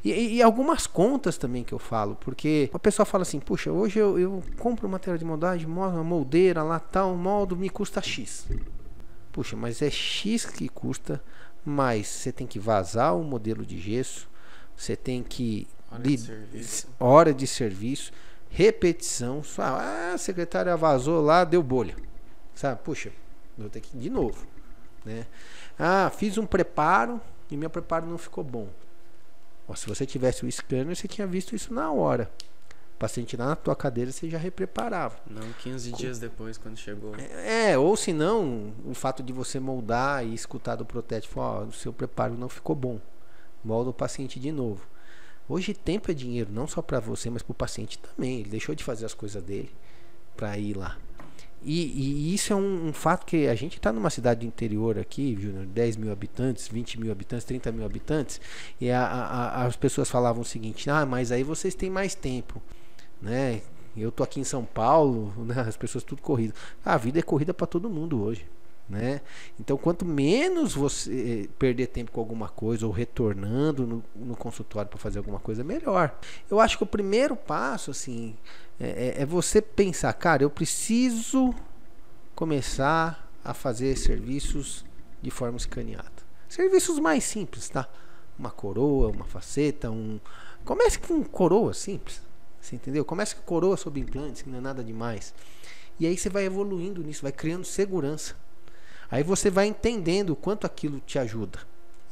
[0.04, 4.00] E, e, algumas contas também que eu falo, porque a pessoa fala assim, puxa, hoje
[4.00, 8.48] eu, eu compro material de moldagem, uma moldeira lá, tal, moldo, me custa X.
[9.32, 11.22] Puxa, mas é X que custa,
[11.64, 14.28] mas você tem que vazar o modelo de gesso,
[14.76, 16.88] você tem que Hora de serviço.
[17.00, 18.12] Hora de serviço.
[18.50, 19.42] Repetição.
[19.58, 21.96] Ah, a secretária vazou lá, deu bolha.
[22.54, 22.82] Sabe?
[22.84, 23.12] Puxa,
[23.58, 24.46] vou ter que ir de novo.
[25.06, 25.26] Né?
[25.78, 28.68] Ah, fiz um preparo e meu preparo não ficou bom.
[29.68, 32.30] Ó, se você tivesse o scanner, você tinha visto isso na hora.
[32.96, 35.18] O paciente lá na tua cadeira, você já repreparava.
[35.30, 35.98] Não 15 Com...
[35.98, 37.16] dias depois, quando chegou.
[37.16, 41.72] É, ou se não, o fato de você moldar e escutar do protético, ó, o
[41.72, 43.00] seu preparo não ficou bom.
[43.64, 44.86] Molda o paciente de novo.
[45.50, 48.42] Hoje tempo é dinheiro, não só para você, mas para o paciente também.
[48.42, 49.72] Ele deixou de fazer as coisas dele
[50.38, 50.96] para ir lá.
[51.62, 54.98] E, e, isso é um, um, fato que a gente está numa cidade do interior
[54.98, 58.40] aqui, Júnior, 10 mil habitantes, 20 mil habitantes, 30 mil habitantes,
[58.80, 62.62] e a, a, as pessoas falavam o seguinte: ah, mas aí vocês têm mais tempo,
[63.22, 63.62] né?
[63.98, 65.60] Eu tô aqui em São Paulo, né?
[65.60, 66.54] as pessoas tudo corrido.
[66.86, 68.46] Ah, a vida é corrida para todo mundo hoje.
[68.90, 69.22] Né?
[69.60, 74.90] Então, quanto menos você eh, perder tempo com alguma coisa ou retornando no, no consultório
[74.90, 76.18] para fazer alguma coisa, melhor.
[76.50, 78.36] Eu acho que o primeiro passo, assim,
[78.80, 81.54] é, é, é você pensar, cara, eu preciso
[82.34, 84.84] começar a fazer serviços
[85.22, 86.10] de forma escaneada.
[86.48, 87.88] Serviços mais simples, tá?
[88.38, 90.20] Uma coroa, uma faceta, um.
[90.66, 92.22] Comece com coroa simples.
[92.60, 93.06] Você entendeu?
[93.06, 95.34] Comece com coroa sob implantes, que não é nada demais.
[96.00, 98.36] E aí você vai evoluindo nisso, vai criando segurança.
[99.12, 101.60] Aí você vai entendendo o quanto aquilo te ajuda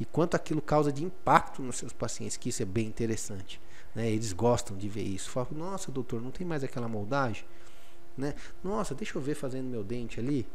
[0.00, 3.60] e quanto aquilo causa de impacto nos seus pacientes, que isso é bem interessante.
[3.94, 4.10] Né?
[4.10, 5.30] Eles gostam de ver isso.
[5.30, 7.44] Falam, nossa, doutor, não tem mais aquela moldagem?
[8.16, 8.34] Né?
[8.62, 10.46] Nossa, deixa eu ver fazendo meu dente ali.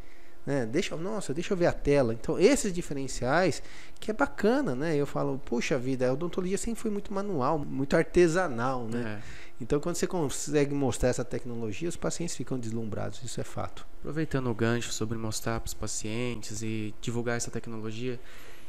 [0.45, 0.65] Né?
[0.65, 2.13] Deixa, nossa, deixa eu ver a tela.
[2.13, 3.63] Então, esses diferenciais
[3.99, 4.95] que é bacana, né?
[4.95, 9.21] Eu falo, puxa vida, a odontologia sempre foi muito manual, muito artesanal, né?
[9.21, 9.52] É.
[9.63, 13.87] Então, quando você consegue mostrar essa tecnologia, os pacientes ficam deslumbrados, isso é fato.
[14.01, 18.19] Aproveitando o gancho sobre mostrar para os pacientes e divulgar essa tecnologia,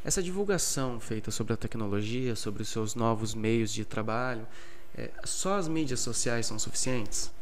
[0.05, 4.47] essa divulgação feita sobre a tecnologia, sobre os seus novos meios de trabalho,
[4.97, 7.33] é, só as mídias sociais são suficientes?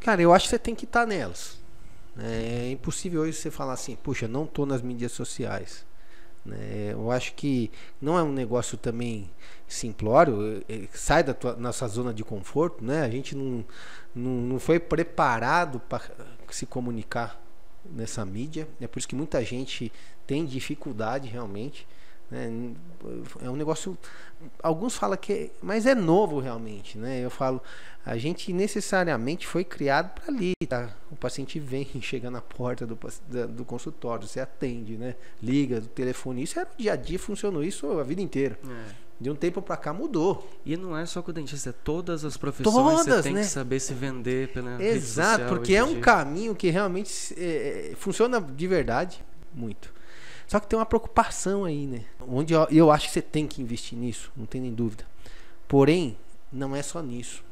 [0.00, 1.56] Cara, eu acho que você tem que estar nelas.
[2.18, 5.86] É impossível hoje você falar assim, puxa, não estou nas mídias sociais.
[6.44, 6.90] Né?
[6.92, 9.30] Eu acho que não é um negócio também
[9.68, 13.02] simplório, é, é, sai da tua, nossa zona de conforto, né?
[13.02, 13.64] A gente não,
[14.14, 16.02] não, não foi preparado para
[16.50, 17.40] se comunicar
[17.84, 19.92] nessa mídia, é por isso que muita gente
[20.26, 21.86] tem dificuldade realmente.
[22.30, 22.72] Né?
[23.42, 23.96] É um negócio.
[24.62, 25.32] Alguns falam que.
[25.32, 26.96] É, mas é novo realmente.
[26.96, 27.20] Né?
[27.20, 27.60] Eu falo,
[28.06, 30.52] a gente necessariamente foi criado para ali.
[30.68, 30.94] Tá?
[31.10, 32.98] O paciente vem, chega na porta do,
[33.48, 35.16] do consultório, você atende, né?
[35.42, 36.42] liga do telefone.
[36.42, 38.58] Isso era o dia a dia, funcionou isso a vida inteira.
[38.64, 39.10] É.
[39.20, 40.48] De um tempo para cá mudou.
[40.64, 43.42] E não é só com o dentista, é todas as profissões todas, você tem né?
[43.42, 48.66] que saber se vender pela Exato, porque é um caminho que realmente é, funciona de
[48.66, 49.92] verdade muito.
[50.50, 52.04] Só que tem uma preocupação aí, né?
[52.26, 55.06] Onde eu, eu acho que você tem que investir nisso, não tem nem dúvida.
[55.68, 56.18] Porém,
[56.52, 57.44] não é só nisso.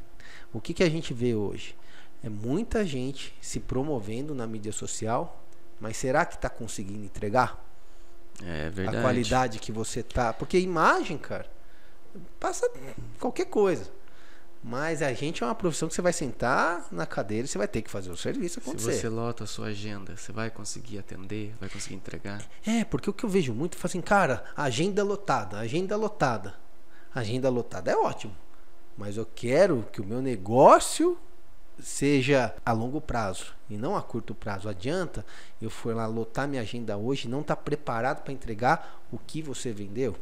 [0.53, 1.77] O que, que a gente vê hoje?
[2.25, 5.41] É muita gente se promovendo na mídia social,
[5.79, 7.65] mas será que está conseguindo entregar?
[8.45, 8.99] É verdade.
[8.99, 10.33] A qualidade que você tá.
[10.33, 11.49] Porque imagem, cara,
[12.41, 12.69] passa
[13.21, 13.89] qualquer coisa.
[14.69, 17.67] Mas a gente é uma profissão que você vai sentar na cadeira e você vai
[17.67, 18.93] ter que fazer o serviço acontecer.
[18.93, 22.45] Se você lota a sua agenda, você vai conseguir atender, vai conseguir entregar?
[22.67, 26.55] É, porque o que eu vejo muito é assim, cara, agenda lotada, agenda lotada.
[27.15, 28.37] Agenda lotada é ótimo.
[28.95, 31.17] Mas eu quero que o meu negócio
[31.81, 34.69] seja a longo prazo e não a curto prazo.
[34.69, 35.25] Adianta
[35.63, 39.19] eu for lá lotar minha agenda hoje e não estar tá preparado para entregar o
[39.19, 40.15] que você vendeu?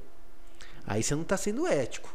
[0.87, 2.14] Aí você não está sendo ético.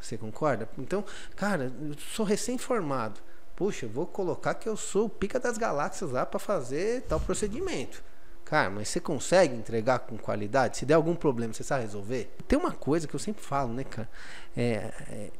[0.00, 0.68] Você concorda?
[0.78, 1.04] Então,
[1.34, 3.20] cara, eu sou recém-formado.
[3.54, 7.18] Puxa, eu vou colocar que eu sou o pica das galáxias lá para fazer tal
[7.18, 8.04] procedimento.
[8.44, 10.76] Cara, mas você consegue entregar com qualidade?
[10.76, 12.30] Se der algum problema, você sabe resolver?
[12.46, 14.08] Tem uma coisa que eu sempre falo, né, cara?
[14.56, 15.30] É, é,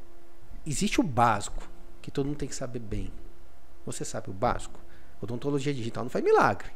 [0.66, 1.62] existe o básico,
[2.02, 3.12] que todo mundo tem que saber bem.
[3.84, 4.80] Você sabe o básico?
[5.20, 6.68] Odontologia digital não faz milagre.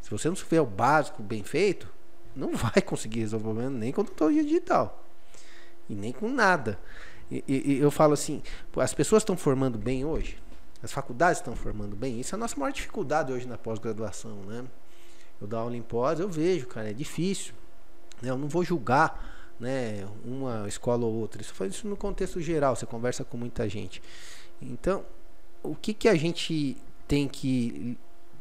[0.00, 1.92] Se você não souber o básico bem feito,
[2.34, 5.04] não vai conseguir resolver o problema nem com odontologia digital.
[5.86, 6.78] E nem com nada.
[7.30, 8.42] E, e, eu falo assim,
[8.76, 10.38] as pessoas estão formando bem hoje?
[10.82, 12.20] As faculdades estão formando bem?
[12.20, 14.64] Isso é a nossa maior dificuldade hoje na pós-graduação, né?
[15.40, 17.54] Eu dou aula em pós, eu vejo, cara, é difícil.
[18.22, 18.30] Né?
[18.30, 21.40] Eu não vou julgar né, uma escola ou outra.
[21.42, 24.02] Isso faz isso no contexto geral, você conversa com muita gente.
[24.60, 25.04] Então,
[25.62, 27.96] o que, que a gente tem que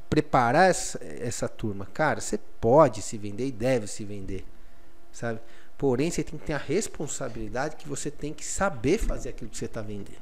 [0.09, 1.87] preparar essa, essa turma?
[1.93, 4.45] Cara, você pode se vender e deve se vender,
[5.11, 5.39] sabe?
[5.77, 9.57] Porém, você tem que ter a responsabilidade que você tem que saber fazer aquilo que
[9.57, 10.21] você está vendendo.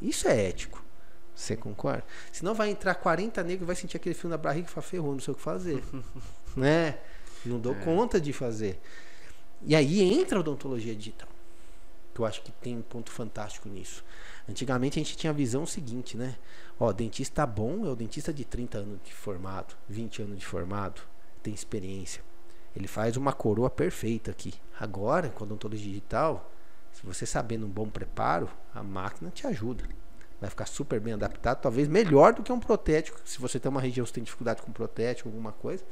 [0.00, 0.84] Isso é ético.
[1.34, 2.04] Você concorda?
[2.32, 5.12] Senão vai entrar 40 negros e vai sentir aquele fio na barriga e falar, ferrou,
[5.12, 5.82] não sei o que fazer.
[6.56, 6.98] né?
[7.46, 7.84] Não dou é.
[7.84, 8.78] conta de fazer.
[9.62, 11.28] E aí entra a odontologia digital.
[12.12, 14.04] Que eu acho que tem um ponto fantástico nisso.
[14.48, 16.36] Antigamente a gente tinha a visão seguinte, né?
[16.78, 21.02] Ó, dentista bom é o dentista de 30 anos de formado, 20 anos de formado,
[21.42, 22.27] tem experiência.
[22.78, 24.54] Ele faz uma coroa perfeita aqui.
[24.78, 26.50] Agora, com odontologia digital,
[26.92, 29.84] se você sabendo um bom preparo, a máquina te ajuda
[30.40, 33.20] vai ficar super bem adaptado, talvez melhor do que um protético.
[33.24, 35.84] Se você tem uma região que tem dificuldade com protético, alguma coisa,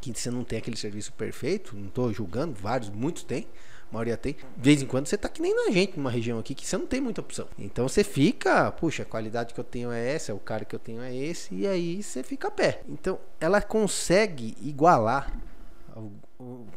[0.00, 3.46] que você não tem aquele serviço perfeito, não estou julgando, vários, muitos têm,
[3.88, 4.32] a maioria tem.
[4.32, 6.76] De vez em quando você está que nem na gente, numa região aqui que você
[6.76, 7.46] não tem muita opção.
[7.58, 10.80] Então você fica, puxa, a qualidade que eu tenho é essa, o cara que eu
[10.80, 12.82] tenho é esse, e aí você fica a pé.
[12.88, 15.32] Então ela consegue igualar,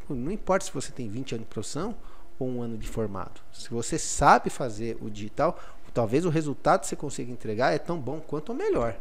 [0.10, 1.95] não importa se você tem 20 anos de profissão
[2.38, 3.41] ou um ano de formado.
[3.54, 5.60] Se você sabe fazer o digital,
[5.93, 8.97] talvez o resultado que você consiga entregar é tão bom quanto ou melhor.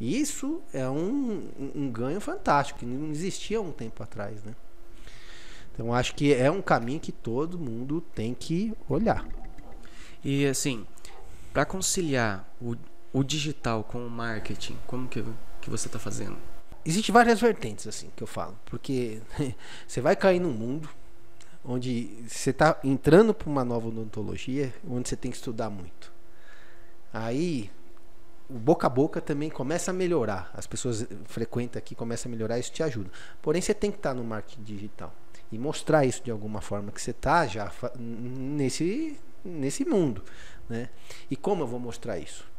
[0.00, 4.54] Isso é um, um ganho fantástico, que não existia um tempo atrás, né?
[5.72, 9.26] Então acho que é um caminho que todo mundo tem que olhar.
[10.22, 10.86] E assim,
[11.52, 12.76] para conciliar o,
[13.12, 15.24] o digital com o marketing, como que,
[15.60, 16.36] que você está fazendo?
[16.84, 19.20] Existem várias vertentes assim que eu falo, porque
[19.86, 20.88] você vai cair num mundo
[21.64, 26.12] onde você está entrando para uma nova odontologia, onde você tem que estudar muito.
[27.12, 27.70] Aí
[28.50, 30.50] o boca a boca também começa a melhorar.
[30.54, 33.10] As pessoas frequentam aqui, começa a melhorar, isso te ajuda.
[33.40, 35.14] Porém, você tem que estar tá no marketing digital
[35.50, 40.22] e mostrar isso de alguma forma que você está já nesse nesse mundo,
[40.68, 40.88] né?
[41.28, 42.51] E como eu vou mostrar isso?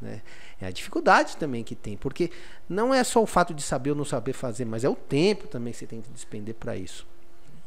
[0.00, 0.22] Né?
[0.60, 2.30] É a dificuldade também que tem, porque
[2.68, 5.46] não é só o fato de saber ou não saber fazer, mas é o tempo
[5.46, 7.06] também que você tem que despender para isso.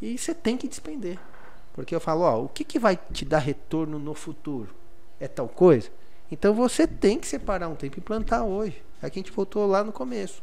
[0.01, 1.19] E você tem que despender.
[1.73, 4.73] Porque eu falo, ó, o que, que vai te dar retorno no futuro?
[5.19, 5.89] É tal coisa?
[6.31, 8.81] Então você tem que separar um tempo e plantar hoje.
[9.01, 10.41] Aqui a gente voltou lá no começo.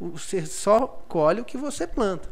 [0.00, 2.28] Você só colhe o que você planta.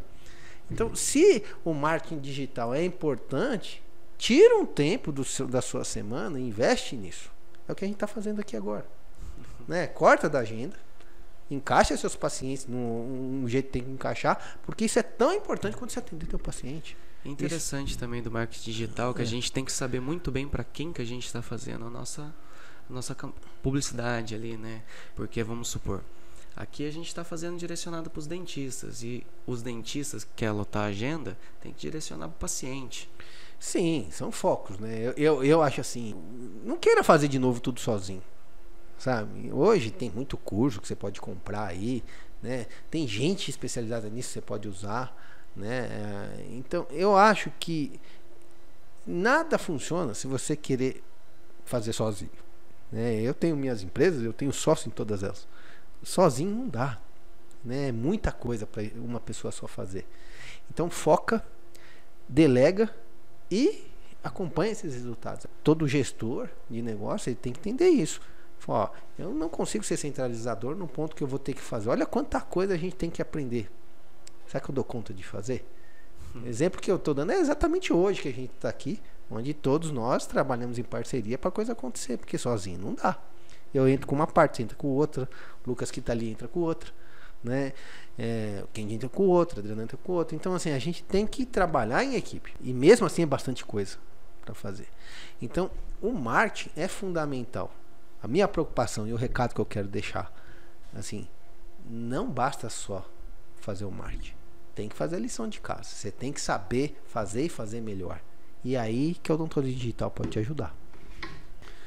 [0.71, 3.83] Então, se o marketing digital é importante,
[4.17, 7.32] tira um tempo do seu, da sua semana e investe nisso.
[7.73, 8.87] É o que a gente está fazendo aqui agora.
[9.67, 9.87] Né?
[9.87, 10.77] Corta da agenda
[11.55, 15.93] Encaixa seus pacientes num, jeito que tem que encaixar, porque isso é tão importante quanto
[15.93, 16.97] você atender teu paciente.
[17.25, 17.99] Interessante isso.
[17.99, 19.25] também do marketing digital que é.
[19.25, 21.91] a gente tem que saber muito bem para quem que a gente está fazendo a
[21.91, 22.35] nossa
[22.91, 23.15] a nossa
[23.63, 24.83] publicidade ali, né?
[25.15, 26.03] Porque vamos supor,
[26.57, 30.85] aqui a gente está fazendo direcionado para os dentistas e os dentistas que querem lotar
[30.85, 33.09] a agenda tem que direcionar para o paciente.
[33.63, 34.99] Sim, são focos, né?
[34.99, 36.15] Eu, eu, eu acho assim,
[36.65, 38.23] não queira fazer de novo tudo sozinho
[39.03, 39.53] sabe?
[39.53, 42.05] Hoje tem muito curso que você pode comprar aí,
[42.41, 42.67] né?
[42.89, 45.13] Tem gente especializada nisso que você pode usar,
[45.57, 45.89] né?
[45.91, 48.01] É, então, eu acho que
[49.05, 51.03] nada funciona se você querer
[51.65, 52.31] fazer sozinho.
[52.93, 53.21] Né?
[53.21, 55.49] Eu tenho minhas empresas, eu tenho sócio em todas elas.
[56.05, 56.99] Sozinho não dá,
[57.65, 57.89] né?
[57.89, 60.07] É muita coisa para uma pessoa só fazer.
[60.71, 61.45] Então, foca,
[62.29, 62.89] delega
[63.53, 63.85] e
[64.25, 65.47] acompanha esses resultados.
[65.63, 68.19] Todo gestor de negócio ele tem que entender isso.
[68.67, 68.89] Ó,
[69.19, 71.91] eu não consigo ser centralizador no ponto que eu vou ter que fazer.
[71.91, 73.71] Olha quanta coisa a gente tem que aprender.
[74.47, 75.67] Será que eu dou conta de fazer?
[76.35, 76.47] Hum.
[76.47, 79.91] Exemplo que eu estou dando é exatamente hoje que a gente está aqui, onde todos
[79.91, 83.19] nós trabalhamos em parceria para a coisa acontecer, porque sozinho não dá.
[83.75, 85.29] Eu entro com uma parte, você entra com outra,
[85.67, 86.93] o Lucas que está ali entra com outra,
[87.43, 87.73] né?
[88.19, 90.37] É, quem entra com outra, Adriano entra com outra.
[90.37, 92.55] Então, assim, a gente tem que trabalhar em equipe.
[92.61, 93.97] E mesmo assim é bastante coisa
[94.45, 94.89] para fazer.
[95.41, 97.73] Então, o marketing é fundamental.
[98.23, 100.33] A minha preocupação e o recado que eu quero deixar,
[100.95, 101.27] assim,
[101.89, 103.09] não basta só
[103.61, 104.35] fazer o marketing.
[104.75, 105.85] Tem que fazer a lição de casa.
[105.85, 108.21] Você tem que saber fazer e fazer melhor.
[108.65, 110.75] E aí que o odontologia digital pode te ajudar.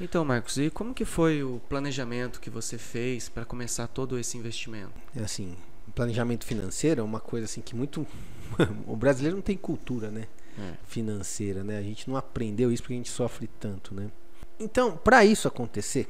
[0.00, 4.36] Então, Marcos, e como que foi o planejamento que você fez para começar todo esse
[4.36, 4.92] investimento?
[5.14, 5.56] É assim,
[5.96, 8.06] planejamento financeiro é uma coisa assim que muito
[8.86, 10.28] o brasileiro não tem cultura, né?
[10.58, 10.74] É.
[10.86, 11.78] Financeira, né?
[11.78, 14.10] A gente não aprendeu isso porque a gente sofre tanto, né?
[14.60, 16.06] Então, para isso acontecer,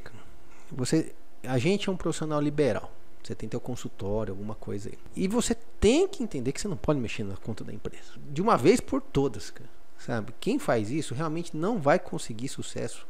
[0.70, 2.92] você a gente é um profissional liberal.
[3.22, 4.98] Você tem teu consultório, alguma coisa aí.
[5.16, 8.12] E você tem que entender que você não pode mexer na conta da empresa.
[8.30, 9.70] De uma vez por todas, cara.
[9.98, 10.32] Sabe?
[10.38, 13.06] Quem faz isso realmente não vai conseguir sucesso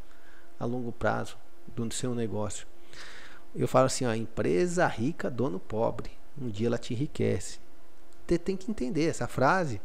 [0.58, 1.36] a longo prazo
[1.74, 2.66] do seu negócio.
[3.54, 6.10] Eu falo assim, ó, empresa rica, dono pobre.
[6.40, 7.58] Um dia ela te enriquece.
[8.26, 9.80] Você tem que entender essa frase,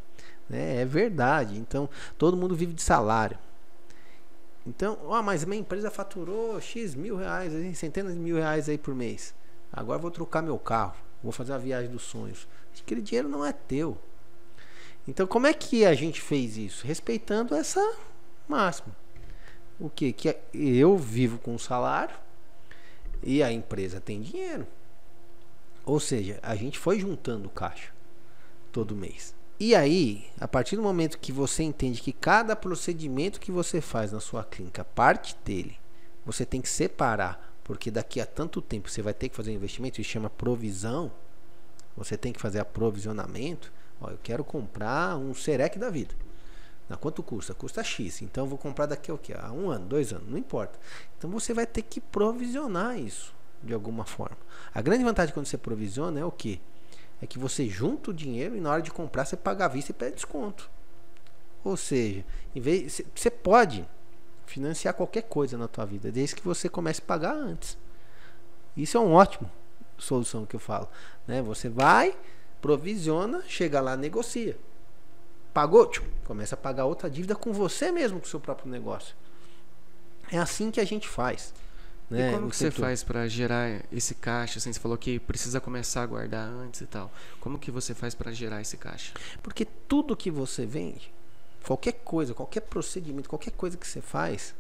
[0.50, 0.82] né?
[0.82, 1.58] É verdade.
[1.58, 3.38] Então, todo mundo vive de salário.
[4.66, 8.94] Então, ó, mas minha empresa faturou X mil reais, centenas de mil reais aí por
[8.94, 9.34] mês.
[9.72, 12.48] Agora vou trocar meu carro, vou fazer a viagem dos sonhos.
[12.80, 13.98] Aquele dinheiro não é teu.
[15.08, 16.86] Então, como é que a gente fez isso?
[16.86, 17.82] Respeitando essa
[18.48, 18.96] máxima.
[19.82, 20.14] O que?
[20.14, 22.16] Que eu vivo com salário
[23.24, 24.68] e a empresa tem dinheiro.
[25.84, 27.92] Ou seja, a gente foi juntando caixa
[28.72, 29.34] todo mês.
[29.60, 34.12] E aí, a partir do momento que você entende que cada procedimento que você faz
[34.12, 35.80] na sua clínica, parte dele,
[36.24, 39.56] você tem que separar, porque daqui a tanto tempo você vai ter que fazer um
[39.56, 41.12] investimento, isso chama provisão.
[41.98, 43.74] Você tem que fazer aprovisionamento.
[44.00, 46.14] Ó, eu quero comprar um Serec da vida.
[46.98, 47.54] Quanto custa?
[47.54, 48.22] Custa X.
[48.22, 49.34] Então eu vou comprar daqui a o quê?
[49.38, 50.80] A um ano, dois anos, não importa.
[51.18, 54.38] Então você vai ter que provisionar isso de alguma forma.
[54.74, 56.62] A grande vantagem quando você provisiona é o que?
[57.22, 59.92] é que você junta o dinheiro e na hora de comprar você paga a vista
[59.92, 60.70] e pede desconto.
[61.64, 62.26] Ou seja,
[62.56, 63.88] em vez você pode
[64.48, 67.78] financiar qualquer coisa na tua vida, desde que você comece a pagar antes.
[68.76, 69.50] Isso é um ótimo
[69.98, 70.90] solução que eu falo,
[71.28, 71.44] né?
[71.44, 72.18] Você vai,
[72.60, 74.58] provisiona, chega lá, negocia.
[75.54, 79.16] Pagou, tchum, começa a pagar outra dívida com você mesmo, com o seu próprio negócio.
[80.32, 81.54] É assim que a gente faz.
[82.10, 82.30] Né?
[82.30, 84.60] E como que você faz para gerar esse caixa?
[84.60, 87.12] Assim, você falou que precisa começar a guardar antes e tal.
[87.40, 89.14] Como que você faz para gerar esse caixa?
[89.42, 91.12] Porque tudo que você vende,
[91.66, 94.54] qualquer coisa, qualquer procedimento, qualquer coisa que você faz,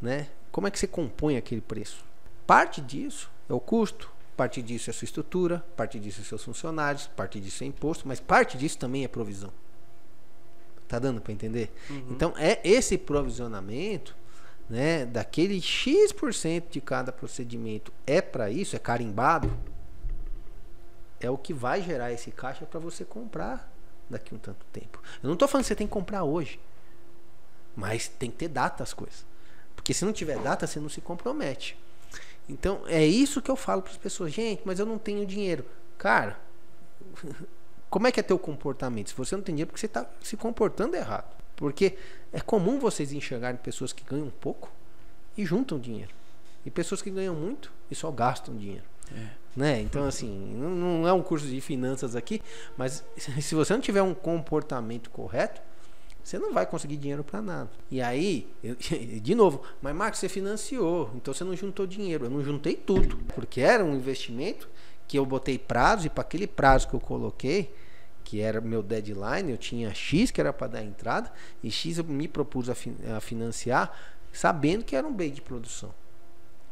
[0.00, 0.28] né?
[0.50, 2.02] Como é que você compõe aquele preço?
[2.46, 6.44] Parte disso é o custo, parte disso é a sua estrutura, parte disso é seus
[6.44, 9.52] funcionários, parte disso é imposto, mas parte disso também é provisão.
[10.88, 11.72] Tá dando para entender?
[11.90, 12.08] Uhum.
[12.10, 14.16] Então é esse provisionamento
[14.68, 19.50] né, daquele X% de cada procedimento é para isso, é carimbado,
[21.20, 23.72] é o que vai gerar esse caixa para você comprar
[24.08, 25.00] daqui um tanto tempo.
[25.22, 26.60] Eu não estou falando que você tem que comprar hoje,
[27.74, 29.24] mas tem que ter data as coisas.
[29.74, 31.78] Porque se não tiver data, você não se compromete.
[32.48, 34.32] Então, é isso que eu falo para as pessoas.
[34.32, 35.64] Gente, mas eu não tenho dinheiro.
[35.98, 36.38] Cara,
[37.88, 39.10] como é que é teu comportamento?
[39.10, 41.36] Se você não tem dinheiro, porque você está se comportando errado.
[41.54, 41.96] Porque
[42.32, 44.70] é comum vocês enxergarem pessoas que ganham pouco
[45.36, 46.14] e juntam dinheiro.
[46.64, 48.84] E pessoas que ganham muito e só gastam dinheiro.
[49.14, 49.28] É.
[49.56, 49.80] Né?
[49.80, 52.42] Então, assim, não, não, é um curso de finanças aqui,
[52.76, 55.62] mas se você não tiver um comportamento correto,
[56.22, 57.70] você não vai conseguir dinheiro para nada.
[57.90, 58.76] E aí, eu,
[59.22, 62.26] de novo, mas Marcos, você financiou, então você não juntou dinheiro.
[62.26, 64.68] Eu não juntei tudo, porque era um investimento
[65.06, 67.74] que eu botei prazo e para aquele prazo que eu coloquei,
[68.24, 72.04] que era meu deadline, eu tinha X que era para dar entrada e X eu
[72.04, 72.74] me propus a,
[73.16, 73.96] a, financiar
[74.32, 75.94] sabendo que era um bem de produção.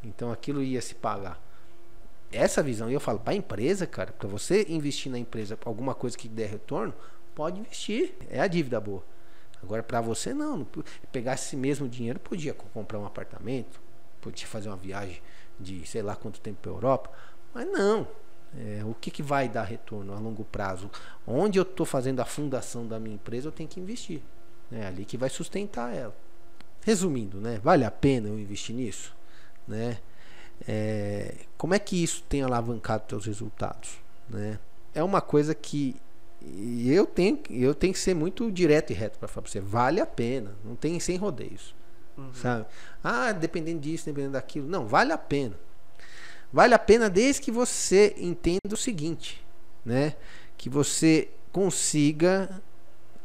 [0.02, 1.40] Então aquilo ia se pagar.
[2.32, 5.94] Essa visão, e eu falo, para a empresa, cara, para você investir na empresa alguma
[5.94, 6.92] coisa que der retorno,
[7.34, 9.04] pode investir, é a dívida boa.
[9.62, 10.66] Agora para você não,
[11.10, 13.80] pegar esse mesmo dinheiro, podia comprar um apartamento,
[14.20, 15.22] podia fazer uma viagem
[15.58, 17.10] de sei lá quanto tempo para Europa,
[17.54, 18.06] mas não,
[18.58, 20.90] é, o que, que vai dar retorno a longo prazo?
[21.26, 24.20] Onde eu estou fazendo a fundação da minha empresa, eu tenho que investir.
[24.70, 26.14] É ali que vai sustentar ela.
[26.82, 27.60] Resumindo, né?
[27.62, 29.14] Vale a pena eu investir nisso?
[29.66, 29.98] Né?
[30.68, 33.98] É, como é que isso tem alavancado seus resultados?
[34.28, 34.58] Né?
[34.94, 35.96] É uma coisa que
[36.86, 39.60] eu tenho, eu tenho que ser muito direto e reto para falar para você.
[39.60, 41.74] Vale a pena, não tem sem rodeios.
[42.16, 42.34] Uhum.
[42.34, 42.66] Sabe?
[43.02, 44.68] Ah, dependendo disso, dependendo daquilo.
[44.68, 45.56] Não, vale a pena.
[46.54, 49.44] Vale a pena desde que você entenda o seguinte,
[49.84, 50.14] né?
[50.56, 52.62] Que você consiga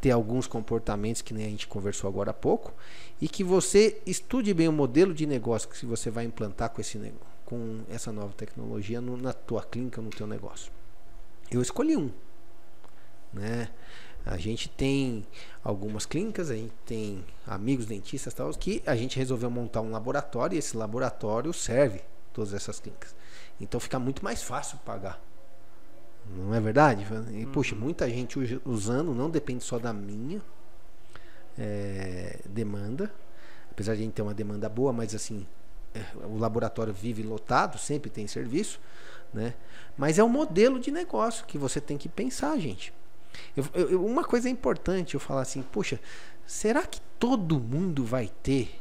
[0.01, 2.73] ter alguns comportamentos que nem a gente conversou agora há pouco
[3.21, 6.99] e que você estude bem o modelo de negócio que você vai implantar com esse
[7.45, 10.71] com essa nova tecnologia no, na tua clínica, no teu negócio.
[11.51, 12.09] Eu escolhi um,
[13.31, 13.69] né?
[14.25, 15.23] A gente tem
[15.63, 20.55] algumas clínicas, a gente tem amigos dentistas tal, que a gente resolveu montar um laboratório
[20.55, 22.01] e esse laboratório serve
[22.33, 23.18] todas essas clínicas.
[23.59, 25.21] Então fica muito mais fácil pagar.
[26.25, 27.05] Não é verdade?
[27.31, 27.51] E, uhum.
[27.51, 30.41] Puxa, muita gente usando, não depende só da minha
[31.57, 33.11] é, demanda.
[33.71, 35.45] Apesar de a gente ter uma demanda boa, mas assim,
[35.93, 38.79] é, o laboratório vive lotado, sempre tem serviço,
[39.33, 39.53] né?
[39.97, 42.93] Mas é um modelo de negócio que você tem que pensar, gente.
[43.55, 45.99] Eu, eu, uma coisa é importante eu falar assim, poxa,
[46.45, 48.79] será que todo mundo vai ter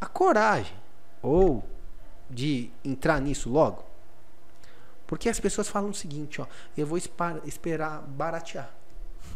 [0.00, 0.76] a coragem
[1.22, 1.64] ou
[2.28, 3.84] de entrar nisso logo?
[5.06, 6.46] Porque as pessoas falam o seguinte, ó,
[6.76, 6.98] eu vou
[7.44, 8.70] esperar baratear.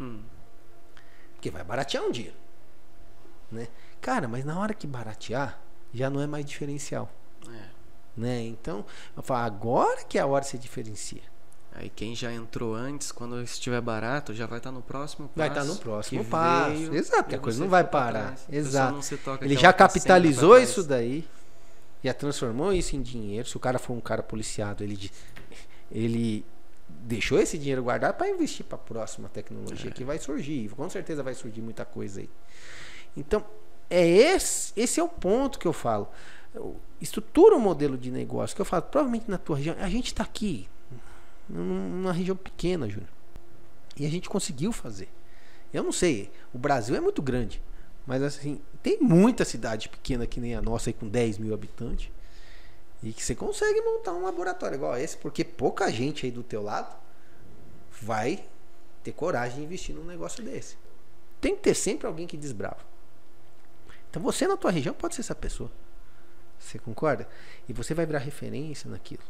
[0.01, 0.23] Hum.
[1.35, 2.35] Porque vai baratear um dia.
[3.51, 3.69] Né?
[4.01, 5.61] Cara, mas na hora que baratear,
[5.93, 7.11] já não é mais diferencial.
[7.49, 7.69] É.
[8.17, 8.43] Né?
[8.43, 8.85] Então,
[9.17, 11.23] eu falo, agora que é a hora que você diferencia.
[11.73, 15.39] Aí quem já entrou antes, quando estiver barato, já vai estar tá no próximo passo.
[15.39, 16.71] Vai estar tá no próximo passo.
[16.71, 18.35] Veio, Exato, a coisa não vai parar.
[18.51, 18.99] Exato.
[19.43, 21.25] Ele já capitalizou isso daí,
[22.03, 23.49] já transformou isso em dinheiro.
[23.49, 25.11] Se o cara for um cara policiado, ele,
[25.91, 26.45] ele
[26.89, 29.93] deixou esse dinheiro guardado para investir para a próxima tecnologia é.
[29.93, 30.69] que vai surgir.
[30.71, 32.31] Com certeza vai surgir muita coisa aí.
[33.17, 33.45] Então,
[33.91, 36.09] é esse, esse é o ponto que eu falo.
[37.01, 40.23] Estrutura um modelo de negócio que eu falo, provavelmente na tua região, a gente está
[40.23, 40.69] aqui,
[41.49, 43.09] numa região pequena, Júnior.
[43.97, 45.09] E a gente conseguiu fazer.
[45.73, 47.63] Eu não sei, o Brasil é muito grande,
[48.09, 52.11] mas assim, tem muita cidade pequena que nem a nossa aí com 10 mil habitantes.
[53.03, 56.63] E que você consegue montar um laboratório igual esse, porque pouca gente aí do teu
[56.63, 56.97] lado
[58.01, 58.43] vai
[59.05, 60.79] ter coragem de investir num negócio desse.
[61.39, 62.79] Tem que ter sempre alguém que desbrava.
[64.09, 65.71] Então você na tua região pode ser essa pessoa.
[66.59, 67.29] Você concorda?
[67.69, 69.23] E você vai virar referência naquilo.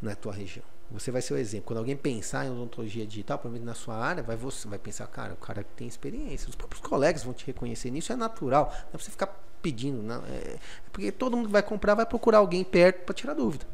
[0.00, 0.64] Na tua região.
[0.92, 1.66] Você vai ser o exemplo.
[1.66, 5.34] Quando alguém pensar em odontologia digital, provavelmente na sua área, vai você vai pensar, cara,
[5.34, 6.48] o cara que tem experiência.
[6.48, 8.66] Os próprios colegas vão te reconhecer nisso, é natural.
[8.66, 9.26] Não é pra você ficar
[9.60, 10.22] pedindo, não.
[10.24, 10.58] É, é
[10.92, 13.66] porque todo mundo que vai comprar vai procurar alguém perto para tirar dúvida.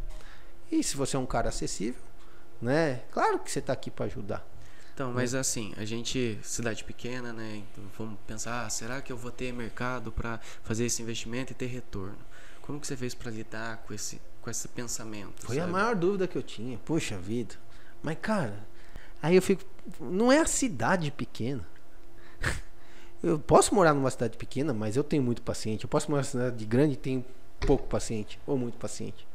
[0.71, 2.01] E se você é um cara acessível,
[2.61, 3.03] né?
[3.11, 4.47] Claro que você está aqui para ajudar.
[4.93, 7.63] Então, mas assim, a gente, cidade pequena, né?
[7.71, 11.55] Então vamos pensar, ah, será que eu vou ter mercado para fazer esse investimento e
[11.55, 12.19] ter retorno?
[12.61, 15.45] Como que você fez para lidar com esse, com esse pensamento?
[15.45, 15.69] Foi sabe?
[15.69, 16.79] a maior dúvida que eu tinha.
[16.79, 17.55] Puxa vida.
[18.03, 18.67] Mas, cara,
[19.23, 19.63] aí eu fico.
[20.01, 21.67] Não é a cidade pequena.
[23.21, 25.83] Eu posso morar numa cidade pequena, mas eu tenho muito paciente.
[25.83, 27.25] Eu posso morar numa cidade grande e tenho
[27.59, 29.27] pouco paciente, ou muito paciente.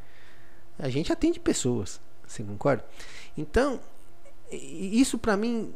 [0.79, 2.85] A gente atende pessoas, você concorda?
[3.37, 3.81] Então,
[4.49, 5.73] isso para mim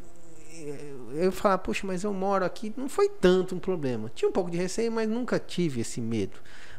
[1.16, 4.10] eu falar, puxa, mas eu moro aqui, não foi tanto um problema.
[4.14, 6.38] Tinha um pouco de receio, mas nunca tive esse medo,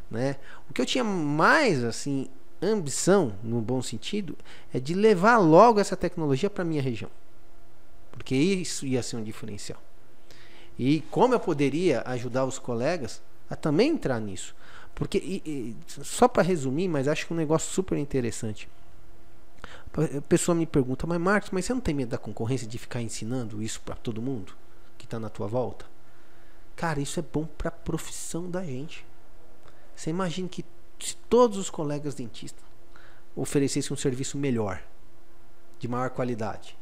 [0.10, 0.38] né?
[0.68, 2.28] O que eu tinha mais assim
[2.62, 4.38] ambição, no bom sentido,
[4.74, 7.10] é de levar logo essa tecnologia para minha região.
[8.12, 9.82] Porque isso ia ser um diferencial.
[10.78, 14.56] E como eu poderia ajudar os colegas a também entrar nisso?
[14.94, 18.70] Porque e, e, só para resumir, mas acho que um negócio super interessante.
[19.94, 23.02] A pessoa me pergunta, mas Marcos, mas você não tem medo da concorrência de ficar
[23.02, 24.54] ensinando isso para todo mundo
[24.98, 25.86] que está na tua volta?
[26.76, 29.06] Cara, isso é bom para a profissão da gente.
[29.96, 30.64] Você imagina que
[31.00, 32.64] se todos os colegas dentistas
[33.36, 34.82] oferecessem um serviço melhor,
[35.80, 36.78] de maior qualidade,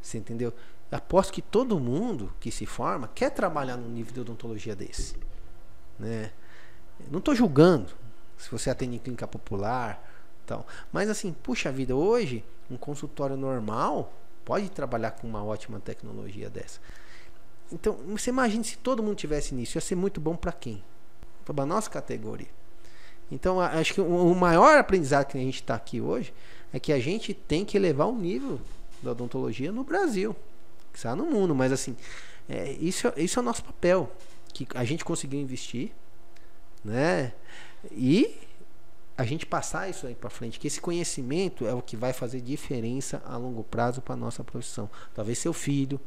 [0.00, 0.52] você entendeu?
[0.90, 5.16] Aposto que todo mundo que se forma quer trabalhar num nível de odontologia desse.
[5.98, 6.30] Né?
[7.10, 7.92] Não estou julgando
[8.38, 10.02] se você atende em clínica popular,
[10.44, 10.64] então.
[10.92, 14.12] Mas assim, puxa vida, hoje um consultório normal
[14.44, 16.80] pode trabalhar com uma ótima tecnologia dessa.
[17.72, 20.84] Então, você imagina se todo mundo tivesse nisso, ia ser muito bom para quem?
[21.44, 22.48] Para a nossa categoria.
[23.30, 26.32] Então, acho que o maior aprendizado que a gente está aqui hoje
[26.72, 28.60] é que a gente tem que elevar o nível
[29.02, 30.34] da odontologia no Brasil,
[30.92, 31.96] que está no mundo, mas assim,
[32.48, 34.12] é, isso, isso é o nosso papel,
[34.54, 35.90] que a gente conseguiu investir,
[36.84, 37.32] né?
[37.90, 38.38] E
[39.18, 42.40] a gente passar isso aí para frente, que esse conhecimento é o que vai fazer
[42.40, 44.88] diferença a longo prazo para nossa profissão.
[45.14, 46.00] Talvez seu filho,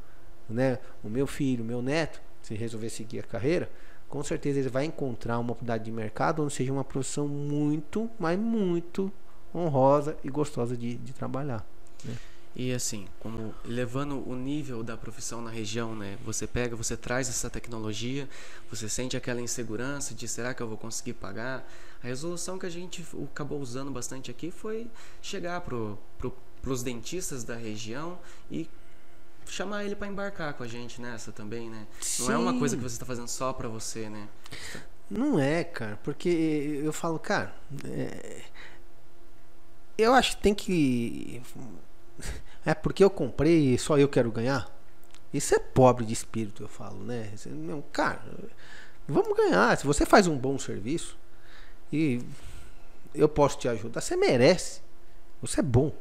[0.47, 3.69] né, o meu filho, o meu neto, se resolver seguir a carreira,
[4.09, 8.37] com certeza ele vai encontrar uma oportunidade de mercado onde seja uma profissão muito, mas
[8.37, 9.11] muito
[9.53, 11.65] honrosa e gostosa de, de trabalhar.
[12.03, 12.15] Né?
[12.55, 16.17] E assim, como levando o nível da profissão na região, né?
[16.25, 18.27] Você pega, você traz essa tecnologia,
[18.69, 21.65] você sente aquela insegurança de será que eu vou conseguir pagar?
[22.03, 24.89] A resolução que a gente acabou usando bastante aqui foi
[25.21, 26.33] chegar pro, pro,
[26.83, 28.17] dentistas da região
[28.51, 28.67] e
[29.47, 31.87] chamar ele para embarcar com a gente nessa também, né?
[32.01, 32.23] Sim.
[32.23, 34.27] Não é uma coisa que você está fazendo só para você, né?
[35.09, 37.53] Não é, cara, porque eu falo, cara,
[37.85, 38.43] é...
[39.97, 41.41] eu acho que tem que
[42.65, 44.69] é porque eu comprei e só eu quero ganhar.
[45.33, 47.31] Isso é pobre de espírito, eu falo, né?
[47.47, 48.21] Não, cara,
[49.07, 49.77] vamos ganhar.
[49.77, 51.17] Se você faz um bom serviço
[51.91, 52.21] e
[53.13, 54.81] eu posso te ajudar, você merece.
[55.41, 55.91] Você é bom.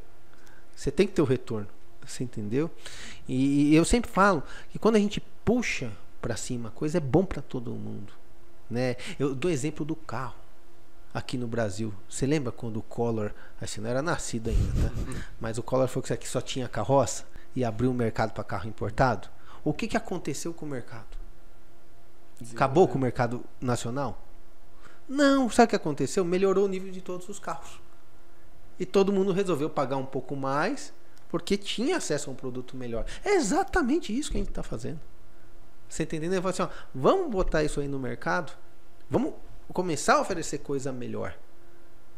[0.75, 1.69] Você tem que ter o retorno.
[2.09, 2.71] Você entendeu?
[3.29, 7.25] E, eu sempre falo que quando a gente puxa para cima a coisa é bom
[7.25, 8.13] para todo mundo,
[8.69, 8.97] né?
[9.19, 10.35] Eu dou exemplo do carro.
[11.13, 11.93] aqui no Brasil.
[12.09, 14.95] Você lembra quando o Collor, assim, não era nascido ainda, tá?
[15.41, 17.25] Mas o Collor foi que aqui só tinha carroça
[17.57, 19.29] e abriu o mercado para carro importado?
[19.65, 21.19] O que, que aconteceu com o mercado?
[22.53, 24.23] Acabou com o mercado nacional?
[25.09, 26.25] Não, sabe o que aconteceu?
[26.25, 27.81] Melhorou o nível de todos os carros.
[28.79, 30.93] E todo mundo resolveu pagar um pouco mais
[31.29, 33.05] porque tinha acesso a um produto melhor.
[33.25, 35.01] É exatamente isso que a gente está fazendo.
[35.89, 36.33] Você entendendo?
[36.33, 38.53] Ele falou assim: ó, vamos botar isso aí no mercado,
[39.11, 39.35] vamos
[39.73, 41.37] começar a oferecer coisa melhor.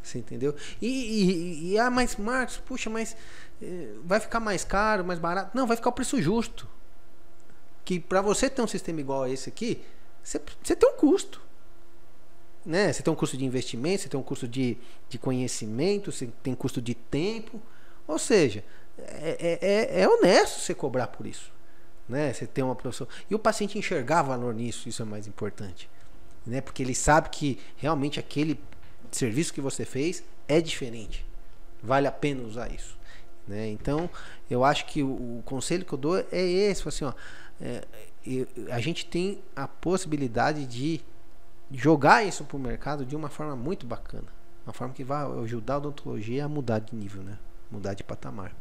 [0.02, 0.54] Você entendeu?
[0.80, 3.14] E, e, e ah, mas Marcos, puxa, mas
[3.60, 5.50] eh, vai ficar mais caro, mais barato?
[5.54, 6.66] Não, vai ficar o preço justo.
[7.84, 9.84] Que para você ter um sistema igual a esse aqui,
[10.22, 11.42] você, você tem um custo
[12.64, 12.92] né?
[12.92, 14.76] Você tem um custo de investimento, você tem um custo de,
[15.08, 17.60] de conhecimento, você tem custo de tempo.
[18.06, 18.64] Ou seja,
[19.06, 21.52] é, é, é, é honesto você cobrar por isso.
[22.08, 22.32] Né?
[22.32, 23.06] Você tem uma profissão.
[23.30, 25.88] E o paciente enxergar valor nisso, isso é mais importante.
[26.46, 26.60] Né?
[26.60, 28.60] Porque ele sabe que realmente aquele
[29.12, 31.24] serviço que você fez é diferente.
[31.82, 32.98] Vale a pena usar isso.
[33.46, 33.68] Né?
[33.68, 34.10] Então,
[34.50, 37.12] eu acho que o, o, conselho que eu dou é esse: assim, ó,
[37.60, 37.84] é,
[38.70, 41.00] a gente tem a possibilidade de
[41.72, 44.28] jogar isso para o mercado de uma forma muito bacana.
[44.66, 47.38] Uma forma que vai ajudar a odontologia a mudar de nível, né?
[47.70, 48.54] Mudar de patamar.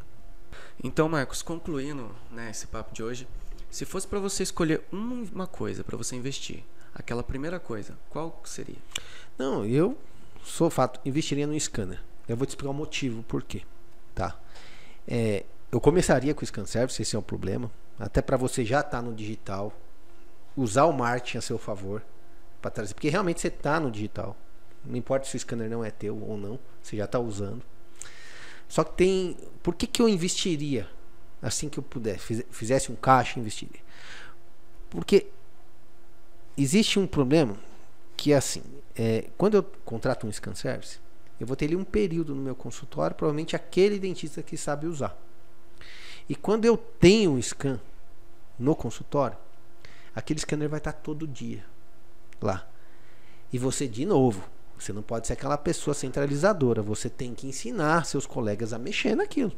[0.84, 3.28] Então, Marcos, concluindo né, esse papo de hoje,
[3.70, 8.78] se fosse para você escolher uma coisa para você investir, aquela primeira coisa, qual seria?
[9.38, 9.98] Não, eu
[10.44, 12.02] sou fato, investiria no scanner.
[12.28, 13.64] Eu vou te explicar o motivo, por quê,
[14.14, 14.40] tá?
[15.08, 17.72] É, eu começaria com o scan service, esse é o problema.
[18.00, 19.74] Até para você já estar tá no digital,
[20.56, 22.04] usar o marketing a seu favor,
[22.62, 22.94] para trazer.
[22.94, 24.36] Porque realmente você está no digital.
[24.86, 27.64] Não importa se o scanner não é teu ou não, você já está usando.
[28.70, 29.36] Só que tem.
[29.62, 30.88] Por que, que eu investiria
[31.42, 32.46] assim que eu pudesse?
[32.52, 33.82] Fizesse um caixa, investiria.
[34.90, 35.28] Porque
[36.56, 37.58] existe um problema
[38.16, 38.62] que é assim:
[38.96, 41.00] é, quando eu contrato um scan service,
[41.40, 45.18] eu vou ter ali um período no meu consultório, provavelmente aquele dentista que sabe usar.
[46.28, 47.82] E quando eu tenho um scan
[48.58, 49.38] no consultório,
[50.14, 51.66] aquele scanner vai estar todo dia
[52.40, 52.70] lá.
[53.52, 54.48] E você, de novo,
[54.84, 56.82] você não pode ser aquela pessoa centralizadora.
[56.82, 59.52] Você tem que ensinar seus colegas a mexer naquilo.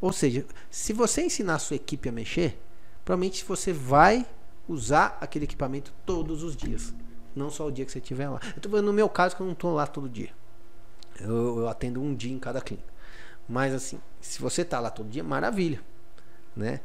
[0.00, 2.58] Ou seja, se você ensinar a sua equipe a mexer,
[3.04, 4.26] provavelmente você vai
[4.68, 6.92] usar aquele equipamento todos os dias.
[7.34, 8.40] Não só o dia que você estiver lá.
[8.54, 10.30] Eu tô falando no meu caso que eu não estou lá todo dia.
[11.18, 12.92] Eu, eu, atendo um dia em cada clínica.
[13.48, 15.80] Mas assim, se você está lá todo dia, maravilha.
[16.54, 16.80] Né?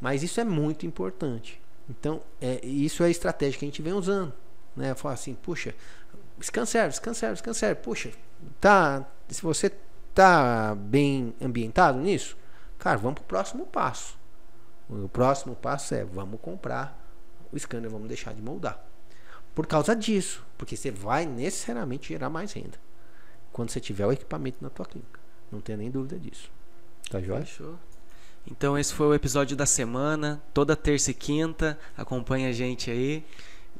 [0.00, 1.60] Mas isso é muito importante.
[1.88, 4.32] Então, é, isso é a estratégia que a gente vem usando
[4.76, 4.94] né?
[4.94, 5.74] Falar assim, puxa,
[6.40, 8.10] scanserve, scanserve, scanserve, puxa,
[8.60, 9.70] tá, se você
[10.14, 12.36] tá bem ambientado nisso,
[12.78, 14.18] cara, vamos pro próximo passo.
[14.88, 16.98] O próximo passo é, vamos comprar
[17.52, 18.82] o scanner, vamos deixar de moldar.
[19.54, 22.78] Por causa disso, porque você vai necessariamente gerar mais renda
[23.52, 25.20] quando você tiver o equipamento na tua clínica.
[25.50, 26.50] Não tenha nem dúvida disso.
[27.10, 27.40] Tá joia?
[27.44, 27.78] Fechou.
[28.46, 31.78] Então esse foi o episódio da semana, toda terça e quinta.
[31.96, 33.24] Acompanha a gente aí.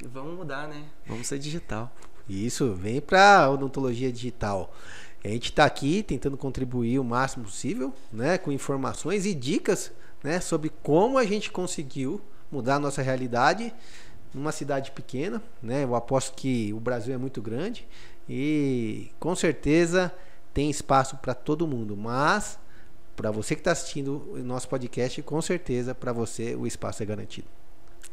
[0.04, 0.84] Vamos mudar, né?
[1.06, 1.90] Vamos ser digital.
[2.28, 4.72] Isso, vem para odontologia digital.
[5.24, 9.92] A gente está aqui tentando contribuir o máximo possível, né, com informações e dicas,
[10.22, 12.20] né, sobre como a gente conseguiu
[12.50, 13.72] mudar a nossa realidade
[14.34, 15.84] numa cidade pequena, né?
[15.84, 17.86] Eu aposto que o Brasil é muito grande
[18.28, 20.12] e com certeza
[20.54, 22.58] tem espaço para todo mundo, mas
[23.14, 27.06] para você que está assistindo o nosso podcast, com certeza para você o espaço é
[27.06, 27.48] garantido.